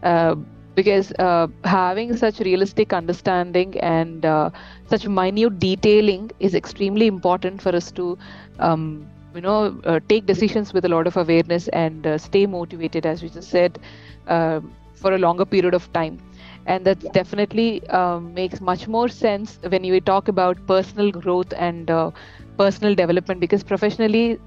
Uh, 0.03 0.35
because 0.79 1.11
uh, 1.19 1.47
having 1.63 2.15
such 2.15 2.39
realistic 2.39 2.93
understanding 2.93 3.77
and 3.79 4.25
uh, 4.25 4.49
such 4.85 5.07
minute 5.07 5.59
detailing 5.59 6.29
is 6.39 6.55
extremely 6.55 7.07
important 7.07 7.61
for 7.61 7.75
us 7.75 7.91
to 7.91 8.17
um, 8.59 9.09
you 9.33 9.41
know 9.41 9.79
uh, 9.85 9.99
take 10.09 10.25
decisions 10.25 10.73
with 10.73 10.85
a 10.85 10.89
lot 10.89 11.07
of 11.07 11.17
awareness 11.17 11.67
and 11.69 12.07
uh, 12.07 12.17
stay 12.17 12.45
motivated 12.45 13.05
as 13.05 13.23
we 13.23 13.29
just 13.29 13.49
said 13.49 13.79
uh, 14.27 14.59
for 14.95 15.13
a 15.13 15.17
longer 15.17 15.45
period 15.45 15.73
of 15.73 15.91
time 15.93 16.19
and 16.65 16.85
that 16.85 16.99
yeah. 17.01 17.11
definitely 17.11 17.85
um, 17.89 18.33
makes 18.33 18.61
much 18.61 18.87
more 18.87 19.07
sense 19.09 19.59
when 19.69 19.83
you 19.83 19.99
talk 20.01 20.27
about 20.27 20.65
personal 20.67 21.11
growth 21.11 21.53
and 21.57 21.89
uh, 21.91 22.11
personal 22.57 22.95
development 22.95 23.39
because 23.39 23.63
professionally 23.63 24.37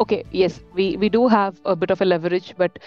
okay 0.00 0.22
yes 0.30 0.60
we 0.74 0.96
we 0.96 1.08
do 1.08 1.26
have 1.28 1.60
a 1.64 1.76
bit 1.76 1.90
of 1.90 2.00
a 2.00 2.04
leverage 2.04 2.54
but 2.56 2.78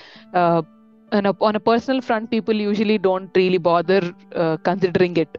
on 1.11 1.25
a, 1.25 1.33
on 1.41 1.55
a 1.55 1.59
personal 1.59 2.01
front 2.01 2.29
people 2.29 2.53
usually 2.55 2.97
don't 2.97 3.29
really 3.35 3.57
bother 3.57 4.13
uh, 4.35 4.57
considering 4.63 5.17
it. 5.17 5.37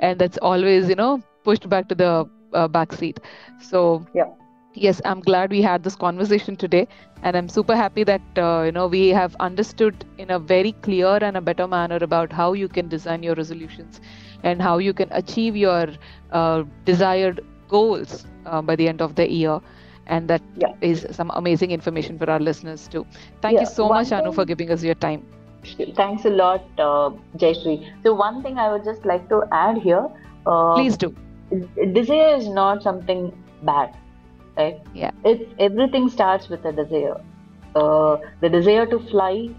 And 0.00 0.18
that's 0.18 0.38
always 0.38 0.88
you 0.88 0.94
know 0.96 1.22
pushed 1.44 1.68
back 1.68 1.88
to 1.88 1.94
the 1.94 2.26
uh, 2.52 2.68
back 2.68 2.92
seat. 2.92 3.20
So 3.58 4.06
yeah. 4.14 4.24
yes 4.74 5.00
i'm 5.04 5.20
glad 5.20 5.50
we 5.50 5.60
had 5.62 5.82
this 5.82 5.96
conversation 5.96 6.56
today. 6.56 6.86
And 7.22 7.36
i'm 7.36 7.48
super 7.48 7.76
happy 7.76 8.04
that 8.04 8.22
uh, 8.36 8.62
you 8.66 8.72
know 8.72 8.86
we 8.86 9.08
have 9.08 9.34
understood 9.40 10.04
in 10.18 10.30
a 10.30 10.38
very 10.38 10.72
clear 10.72 11.18
and 11.28 11.36
a 11.36 11.40
better 11.40 11.66
manner 11.66 11.98
about 12.00 12.32
how 12.32 12.52
you 12.52 12.68
can 12.68 12.88
design 12.88 13.22
your 13.22 13.34
resolutions 13.34 14.00
and 14.42 14.60
how 14.62 14.78
you 14.78 14.92
can 14.92 15.08
achieve 15.12 15.56
your 15.56 15.86
uh, 16.30 16.64
desired 16.84 17.40
goals 17.68 18.26
uh, 18.46 18.60
by 18.62 18.76
the 18.76 18.88
end 18.88 19.00
of 19.00 19.14
the 19.16 19.30
year 19.30 19.60
and 20.10 20.28
that 20.28 20.42
yeah. 20.56 20.74
is 20.92 21.06
some 21.18 21.30
amazing 21.40 21.70
information 21.70 22.18
for 22.18 22.30
our 22.30 22.40
listeners 22.40 22.88
too. 22.88 23.06
Thank 23.40 23.54
yeah. 23.54 23.60
you 23.60 23.66
so 23.66 23.86
one 23.86 24.02
much, 24.02 24.12
Anu, 24.12 24.32
for 24.32 24.44
giving 24.44 24.70
us 24.70 24.82
your 24.82 24.96
time. 25.06 25.24
Thanks 25.96 26.24
a 26.24 26.30
lot, 26.30 26.64
uh, 26.78 27.10
So 28.02 28.14
one 28.14 28.42
thing 28.42 28.58
I 28.58 28.72
would 28.72 28.84
just 28.84 29.04
like 29.04 29.28
to 29.28 29.42
add 29.52 29.78
here. 29.78 30.06
Uh, 30.46 30.74
Please 30.74 30.96
do. 30.96 31.14
Desire 31.92 32.36
is 32.36 32.48
not 32.48 32.82
something 32.82 33.32
bad, 33.62 33.96
right? 34.56 34.80
Yeah. 34.94 35.10
It's 35.24 35.44
everything 35.58 36.08
starts 36.08 36.48
with 36.48 36.64
a 36.64 36.72
desire. 36.72 37.20
Uh, 37.74 38.16
the 38.40 38.48
desire 38.48 38.86
to 38.86 38.98
fly 39.10 39.50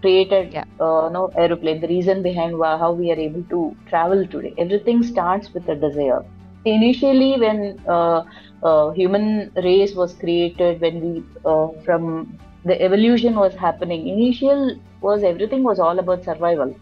created 0.00 0.52
yeah. 0.52 0.64
uh, 0.80 1.08
no 1.12 1.30
aeroplane. 1.36 1.80
The 1.80 1.88
reason 1.88 2.22
behind 2.22 2.60
how 2.62 2.92
we 2.92 3.12
are 3.12 3.20
able 3.28 3.44
to 3.54 3.76
travel 3.86 4.26
today. 4.26 4.54
Everything 4.58 5.02
starts 5.02 5.52
with 5.52 5.68
a 5.68 5.76
desire. 5.76 6.24
Initially, 6.64 7.38
when 7.38 7.78
uh, 7.88 8.22
uh, 8.62 8.90
human 8.90 9.50
race 9.56 9.94
was 9.94 10.14
created 10.14 10.80
when 10.80 11.00
we 11.00 11.24
uh, 11.44 11.68
from 11.84 12.38
the 12.64 12.80
evolution 12.82 13.34
was 13.36 13.54
happening 13.54 14.06
initial 14.06 14.74
was 15.00 15.22
everything 15.22 15.62
was 15.64 15.78
all 15.78 15.98
about 15.98 16.22
survival 16.24 16.74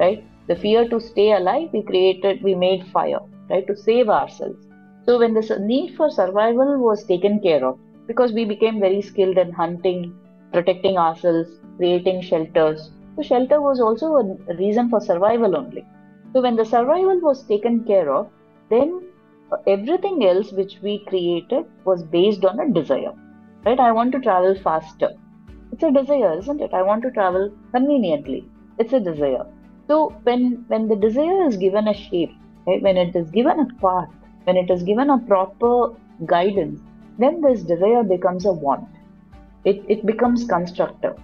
right? 0.00 0.24
The 0.48 0.56
fear 0.56 0.88
to 0.88 1.00
stay 1.00 1.32
alive 1.32 1.68
we 1.72 1.82
created 1.84 2.42
we 2.42 2.54
made 2.54 2.86
fire 2.92 3.20
right 3.50 3.66
to 3.68 3.76
save 3.76 4.08
ourselves. 4.08 4.58
So 5.02 5.18
when 5.18 5.34
the 5.34 5.58
need 5.60 5.94
for 5.96 6.10
survival 6.10 6.78
was 6.82 7.04
taken 7.06 7.40
care 7.40 7.64
of 7.66 7.78
because 8.08 8.32
we 8.32 8.44
became 8.44 8.80
very 8.80 9.02
skilled 9.02 9.38
in 9.38 9.52
hunting 9.52 10.14
protecting 10.52 10.96
ourselves 10.98 11.50
creating 11.78 12.22
shelters. 12.22 12.90
So 13.16 13.22
shelter 13.22 13.60
was 13.60 13.80
also 13.80 14.16
a 14.16 14.54
reason 14.56 14.88
for 14.90 15.00
survival 15.00 15.56
only. 15.56 15.86
So 16.34 16.42
when 16.42 16.56
the 16.56 16.64
survival 16.64 17.20
was 17.22 17.46
taken 17.46 17.84
care 17.84 18.12
of 18.12 18.30
then 18.70 19.00
everything 19.66 20.24
else 20.24 20.52
which 20.52 20.78
we 20.82 21.04
created 21.06 21.64
was 21.84 22.02
based 22.02 22.44
on 22.44 22.60
a 22.60 22.70
desire 22.70 23.12
right? 23.64 23.78
I 23.78 23.92
want 23.92 24.12
to 24.12 24.20
travel 24.20 24.56
faster. 24.62 25.10
It's 25.72 25.82
a 25.82 25.90
desire 25.90 26.38
isn't 26.38 26.60
it? 26.60 26.74
I 26.74 26.82
want 26.82 27.02
to 27.02 27.10
travel 27.10 27.50
conveniently. 27.72 28.44
It's 28.78 28.92
a 28.92 29.00
desire. 29.00 29.46
So 29.88 30.10
when 30.24 30.64
when 30.68 30.88
the 30.88 30.96
desire 30.96 31.46
is 31.46 31.56
given 31.56 31.88
a 31.88 31.94
shape 31.94 32.32
right? 32.66 32.82
When 32.82 32.96
it 32.96 33.14
is 33.16 33.30
given 33.30 33.60
a 33.60 33.66
path 33.80 34.08
when 34.44 34.56
it 34.56 34.70
is 34.70 34.82
given 34.82 35.10
a 35.10 35.18
proper 35.18 35.94
guidance 36.26 36.80
then 37.18 37.40
this 37.40 37.62
desire 37.62 38.02
becomes 38.02 38.46
a 38.46 38.52
want. 38.52 38.88
It, 39.64 39.84
it 39.88 40.04
becomes 40.06 40.44
constructive 40.44 41.16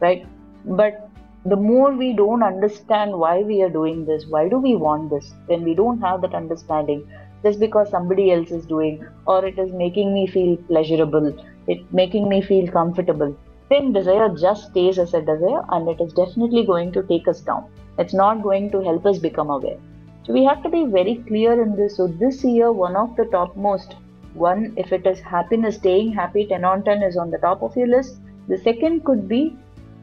right? 0.00 0.26
But 0.64 1.10
the 1.44 1.56
more 1.56 1.92
we 1.92 2.12
don't 2.12 2.42
understand 2.42 3.12
why 3.12 3.42
we 3.42 3.62
are 3.62 3.70
doing 3.70 4.04
this 4.04 4.24
why 4.26 4.48
do 4.48 4.58
we 4.58 4.74
want 4.74 5.10
this 5.10 5.32
when 5.46 5.62
we 5.62 5.74
don't 5.74 6.00
have 6.00 6.20
that 6.22 6.34
understanding 6.34 7.06
just 7.46 7.60
because 7.66 7.90
somebody 7.96 8.30
else 8.36 8.50
is 8.60 8.66
doing 8.76 9.04
or 9.26 9.44
it 9.50 9.58
is 9.64 9.72
making 9.84 10.14
me 10.18 10.26
feel 10.36 10.56
pleasurable 10.70 11.28
it 11.66 11.92
making 11.92 12.28
me 12.28 12.40
feel 12.40 12.70
comfortable. 12.70 13.36
Then 13.70 13.92
desire 13.92 14.28
just 14.28 14.70
stays 14.70 14.98
as 14.98 15.14
a 15.14 15.20
desire 15.20 15.62
and 15.70 15.88
it 15.88 16.00
is 16.00 16.12
definitely 16.12 16.64
going 16.64 16.92
to 16.92 17.02
take 17.02 17.26
us 17.26 17.40
down. 17.40 17.68
It's 17.98 18.14
not 18.14 18.42
going 18.42 18.70
to 18.70 18.82
help 18.82 19.06
us 19.06 19.18
become 19.18 19.50
aware. 19.50 19.78
So 20.24 20.32
we 20.32 20.44
have 20.44 20.62
to 20.62 20.68
be 20.68 20.84
very 20.84 21.16
clear 21.26 21.60
in 21.60 21.74
this. 21.76 21.96
So 21.96 22.06
this 22.06 22.44
year 22.44 22.72
one 22.72 22.96
of 22.96 23.16
the 23.16 23.24
topmost 23.26 23.96
one 24.34 24.74
if 24.76 24.92
it 24.92 25.06
is 25.06 25.18
happiness 25.18 25.76
staying 25.76 26.12
happy 26.12 26.46
10 26.46 26.64
on 26.64 26.84
10 26.84 27.02
is 27.02 27.16
on 27.16 27.30
the 27.30 27.38
top 27.38 27.62
of 27.62 27.76
your 27.76 27.88
list. 27.88 28.20
The 28.48 28.58
second 28.58 29.04
could 29.04 29.28
be 29.28 29.56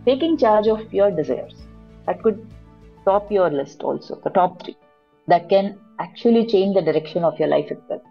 taking 0.05 0.37
charge 0.37 0.67
of 0.67 0.93
your 0.93 1.11
desires. 1.11 1.55
That 2.05 2.21
could 2.21 2.45
top 3.05 3.31
your 3.31 3.49
list 3.49 3.83
also 3.83 4.19
the 4.23 4.29
top 4.29 4.63
three 4.63 4.75
that 5.27 5.49
can 5.49 5.79
actually 5.99 6.45
change 6.45 6.75
the 6.75 6.81
direction 6.81 7.23
of 7.23 7.39
your 7.39 7.47
life 7.49 7.71
itself. 7.71 8.01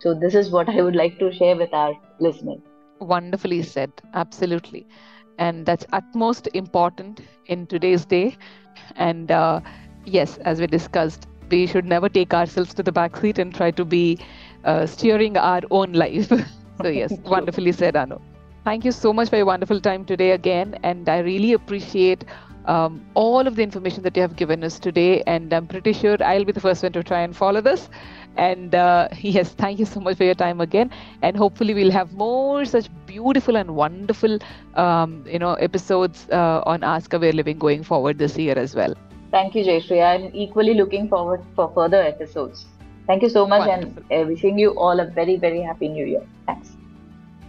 So, 0.00 0.14
this 0.14 0.34
is 0.34 0.50
what 0.50 0.68
I 0.74 0.82
would 0.82 0.96
like 0.96 1.18
to 1.18 1.32
share 1.32 1.56
with 1.56 1.72
our 1.72 1.94
listeners. 2.18 2.60
Wonderfully 3.00 3.62
said. 3.62 3.92
Absolutely. 4.14 4.86
and 5.38 5.66
that's 5.66 5.86
utmost 5.92 6.48
important 6.54 7.20
in 7.46 7.66
today's 7.66 8.04
day. 8.06 8.36
And 8.96 9.30
uh, 9.30 9.60
yes, 10.04 10.36
as 10.38 10.60
we 10.60 10.66
discussed, 10.66 11.26
we 11.50 11.66
should 11.66 11.84
never 11.84 12.08
take 12.08 12.32
ourselves 12.34 12.74
to 12.74 12.82
the 12.82 12.92
back 12.92 13.16
seat 13.16 13.38
and 13.38 13.54
try 13.54 13.70
to 13.72 13.84
be 13.84 14.18
uh, 14.64 14.86
steering 14.86 15.36
our 15.36 15.60
own 15.70 15.92
life. 15.92 16.30
so 16.80 16.88
yes, 17.00 17.18
wonderfully 17.24 17.72
said, 17.72 17.96
Anu. 17.96 18.18
Thank 18.64 18.84
you 18.84 18.92
so 18.92 19.12
much 19.12 19.28
for 19.30 19.36
your 19.36 19.46
wonderful 19.46 19.80
time 19.80 20.04
today 20.04 20.30
again, 20.32 20.76
and 20.82 21.08
I 21.08 21.18
really 21.18 21.52
appreciate 21.52 22.24
um, 22.66 23.04
all 23.14 23.46
of 23.46 23.56
the 23.56 23.62
information 23.62 24.02
that 24.02 24.16
you 24.16 24.22
have 24.22 24.36
given 24.36 24.64
us 24.64 24.78
today. 24.78 25.22
And 25.26 25.52
I'm 25.52 25.66
pretty 25.66 25.92
sure 25.92 26.22
I'll 26.22 26.44
be 26.44 26.52
the 26.52 26.60
first 26.60 26.82
one 26.82 26.92
to 26.92 27.02
try 27.02 27.20
and 27.20 27.36
follow 27.36 27.60
this. 27.60 27.88
And 28.36 28.74
uh, 28.74 29.08
yes, 29.20 29.50
thank 29.50 29.78
you 29.78 29.84
so 29.86 30.00
much 30.00 30.16
for 30.16 30.24
your 30.24 30.34
time 30.34 30.60
again. 30.60 30.90
And 31.22 31.36
hopefully, 31.36 31.74
we'll 31.74 31.90
have 31.90 32.12
more 32.12 32.64
such 32.64 32.88
beautiful 33.06 33.56
and 33.56 33.74
wonderful, 33.74 34.38
um, 34.74 35.24
you 35.26 35.38
know, 35.38 35.54
episodes 35.54 36.26
uh, 36.30 36.62
on 36.66 36.82
Ask 36.82 37.12
Aware 37.12 37.32
Living 37.32 37.58
going 37.58 37.82
forward 37.82 38.18
this 38.18 38.36
year 38.36 38.58
as 38.58 38.74
well. 38.74 38.94
Thank 39.30 39.54
you, 39.54 39.64
Jayasree. 39.64 40.02
I'm 40.02 40.30
equally 40.34 40.74
looking 40.74 41.08
forward 41.08 41.42
for 41.54 41.72
further 41.74 42.02
episodes. 42.02 42.66
Thank 43.06 43.22
you 43.22 43.28
so 43.28 43.46
much, 43.46 43.66
wonderful. 43.66 44.04
and 44.10 44.24
uh, 44.24 44.28
wishing 44.28 44.58
you 44.58 44.70
all 44.70 45.00
a 45.00 45.06
very, 45.06 45.36
very 45.36 45.60
happy 45.60 45.88
New 45.88 46.04
Year. 46.04 46.22
Thanks. 46.46 46.76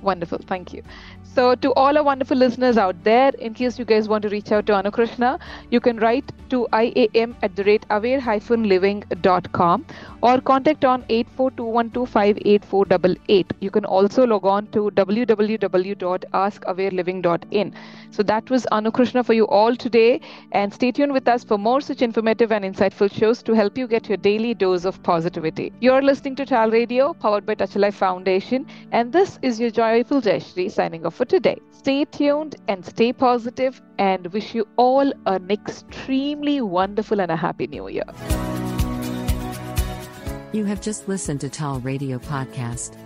Wonderful. 0.02 0.40
Thank 0.40 0.74
you. 0.74 0.84
So, 1.34 1.56
to 1.56 1.72
all 1.76 1.98
our 1.98 2.04
wonderful 2.04 2.36
listeners 2.36 2.78
out 2.78 3.06
there, 3.06 3.32
in 3.40 3.54
case 3.54 3.80
you 3.80 3.86
guys 3.86 4.10
want 4.10 4.24
to 4.24 4.30
reach 4.30 4.52
out 4.52 4.66
to 4.66 4.74
Anu 4.74 4.92
Krishna, 4.92 5.40
you 5.70 5.80
can 5.80 5.96
write 5.98 6.30
to 6.50 6.68
iam 6.74 7.38
at 7.42 7.56
the 7.56 7.64
rate 7.64 7.86
aware-living.com 7.90 9.86
or 10.22 10.42
contact 10.42 10.84
on 10.84 11.04
8421258488. 11.04 13.46
You 13.62 13.72
can 13.72 13.86
also 13.86 14.28
log 14.28 14.46
on 14.46 14.68
to 14.74 14.92
www.askawareliving.in. 14.92 17.74
So, 18.12 18.24
that 18.24 18.50
was 18.50 18.68
Anu 18.72 18.92
Krishna 18.92 19.24
for 19.24 19.32
you 19.34 19.48
all 19.48 19.74
today. 19.78 20.20
And 20.52 20.74
stay 20.74 20.92
tuned 20.92 21.14
with 21.14 21.30
us 21.30 21.46
for 21.46 21.58
more 21.58 21.80
such 21.80 22.02
informative 22.02 22.52
and 22.52 22.66
insightful 22.66 23.10
shows 23.10 23.42
to 23.44 23.54
help 23.54 23.78
you 23.78 23.88
get 23.88 24.10
your 24.10 24.18
daily 24.18 24.54
dose 24.54 24.84
of 24.84 25.02
positivity. 25.02 25.72
You're 25.80 26.02
listening 26.02 26.36
to 26.36 26.46
TAL 26.46 26.72
Radio, 26.72 27.14
powered 27.14 27.46
by 27.46 27.56
Touch 27.56 27.78
Life 27.78 27.96
Foundation. 27.96 28.66
And 28.92 29.14
this 29.14 29.40
is 29.42 29.62
your 29.62 29.72
joyful 29.72 30.20
Jayasree 30.22 30.70
signing 30.70 31.06
off 31.06 31.21
for 31.22 31.26
today. 31.26 31.62
Stay 31.72 32.06
tuned 32.06 32.56
and 32.68 32.84
stay 32.84 33.14
positive 33.14 33.80
and 34.00 34.26
wish 34.34 34.56
you 34.56 34.68
all 34.76 35.14
an 35.28 35.52
extremely 35.52 36.62
wonderful 36.62 37.22
and 37.22 37.32
a 37.32 37.36
happy 37.36 37.68
new 37.68 37.88
year. 37.88 38.06
You 40.52 40.66
have 40.66 40.82
just 40.82 41.08
listened 41.08 41.42
to 41.42 41.50
TAL 41.50 41.80
Radio 41.82 42.18
Podcast. 42.18 42.98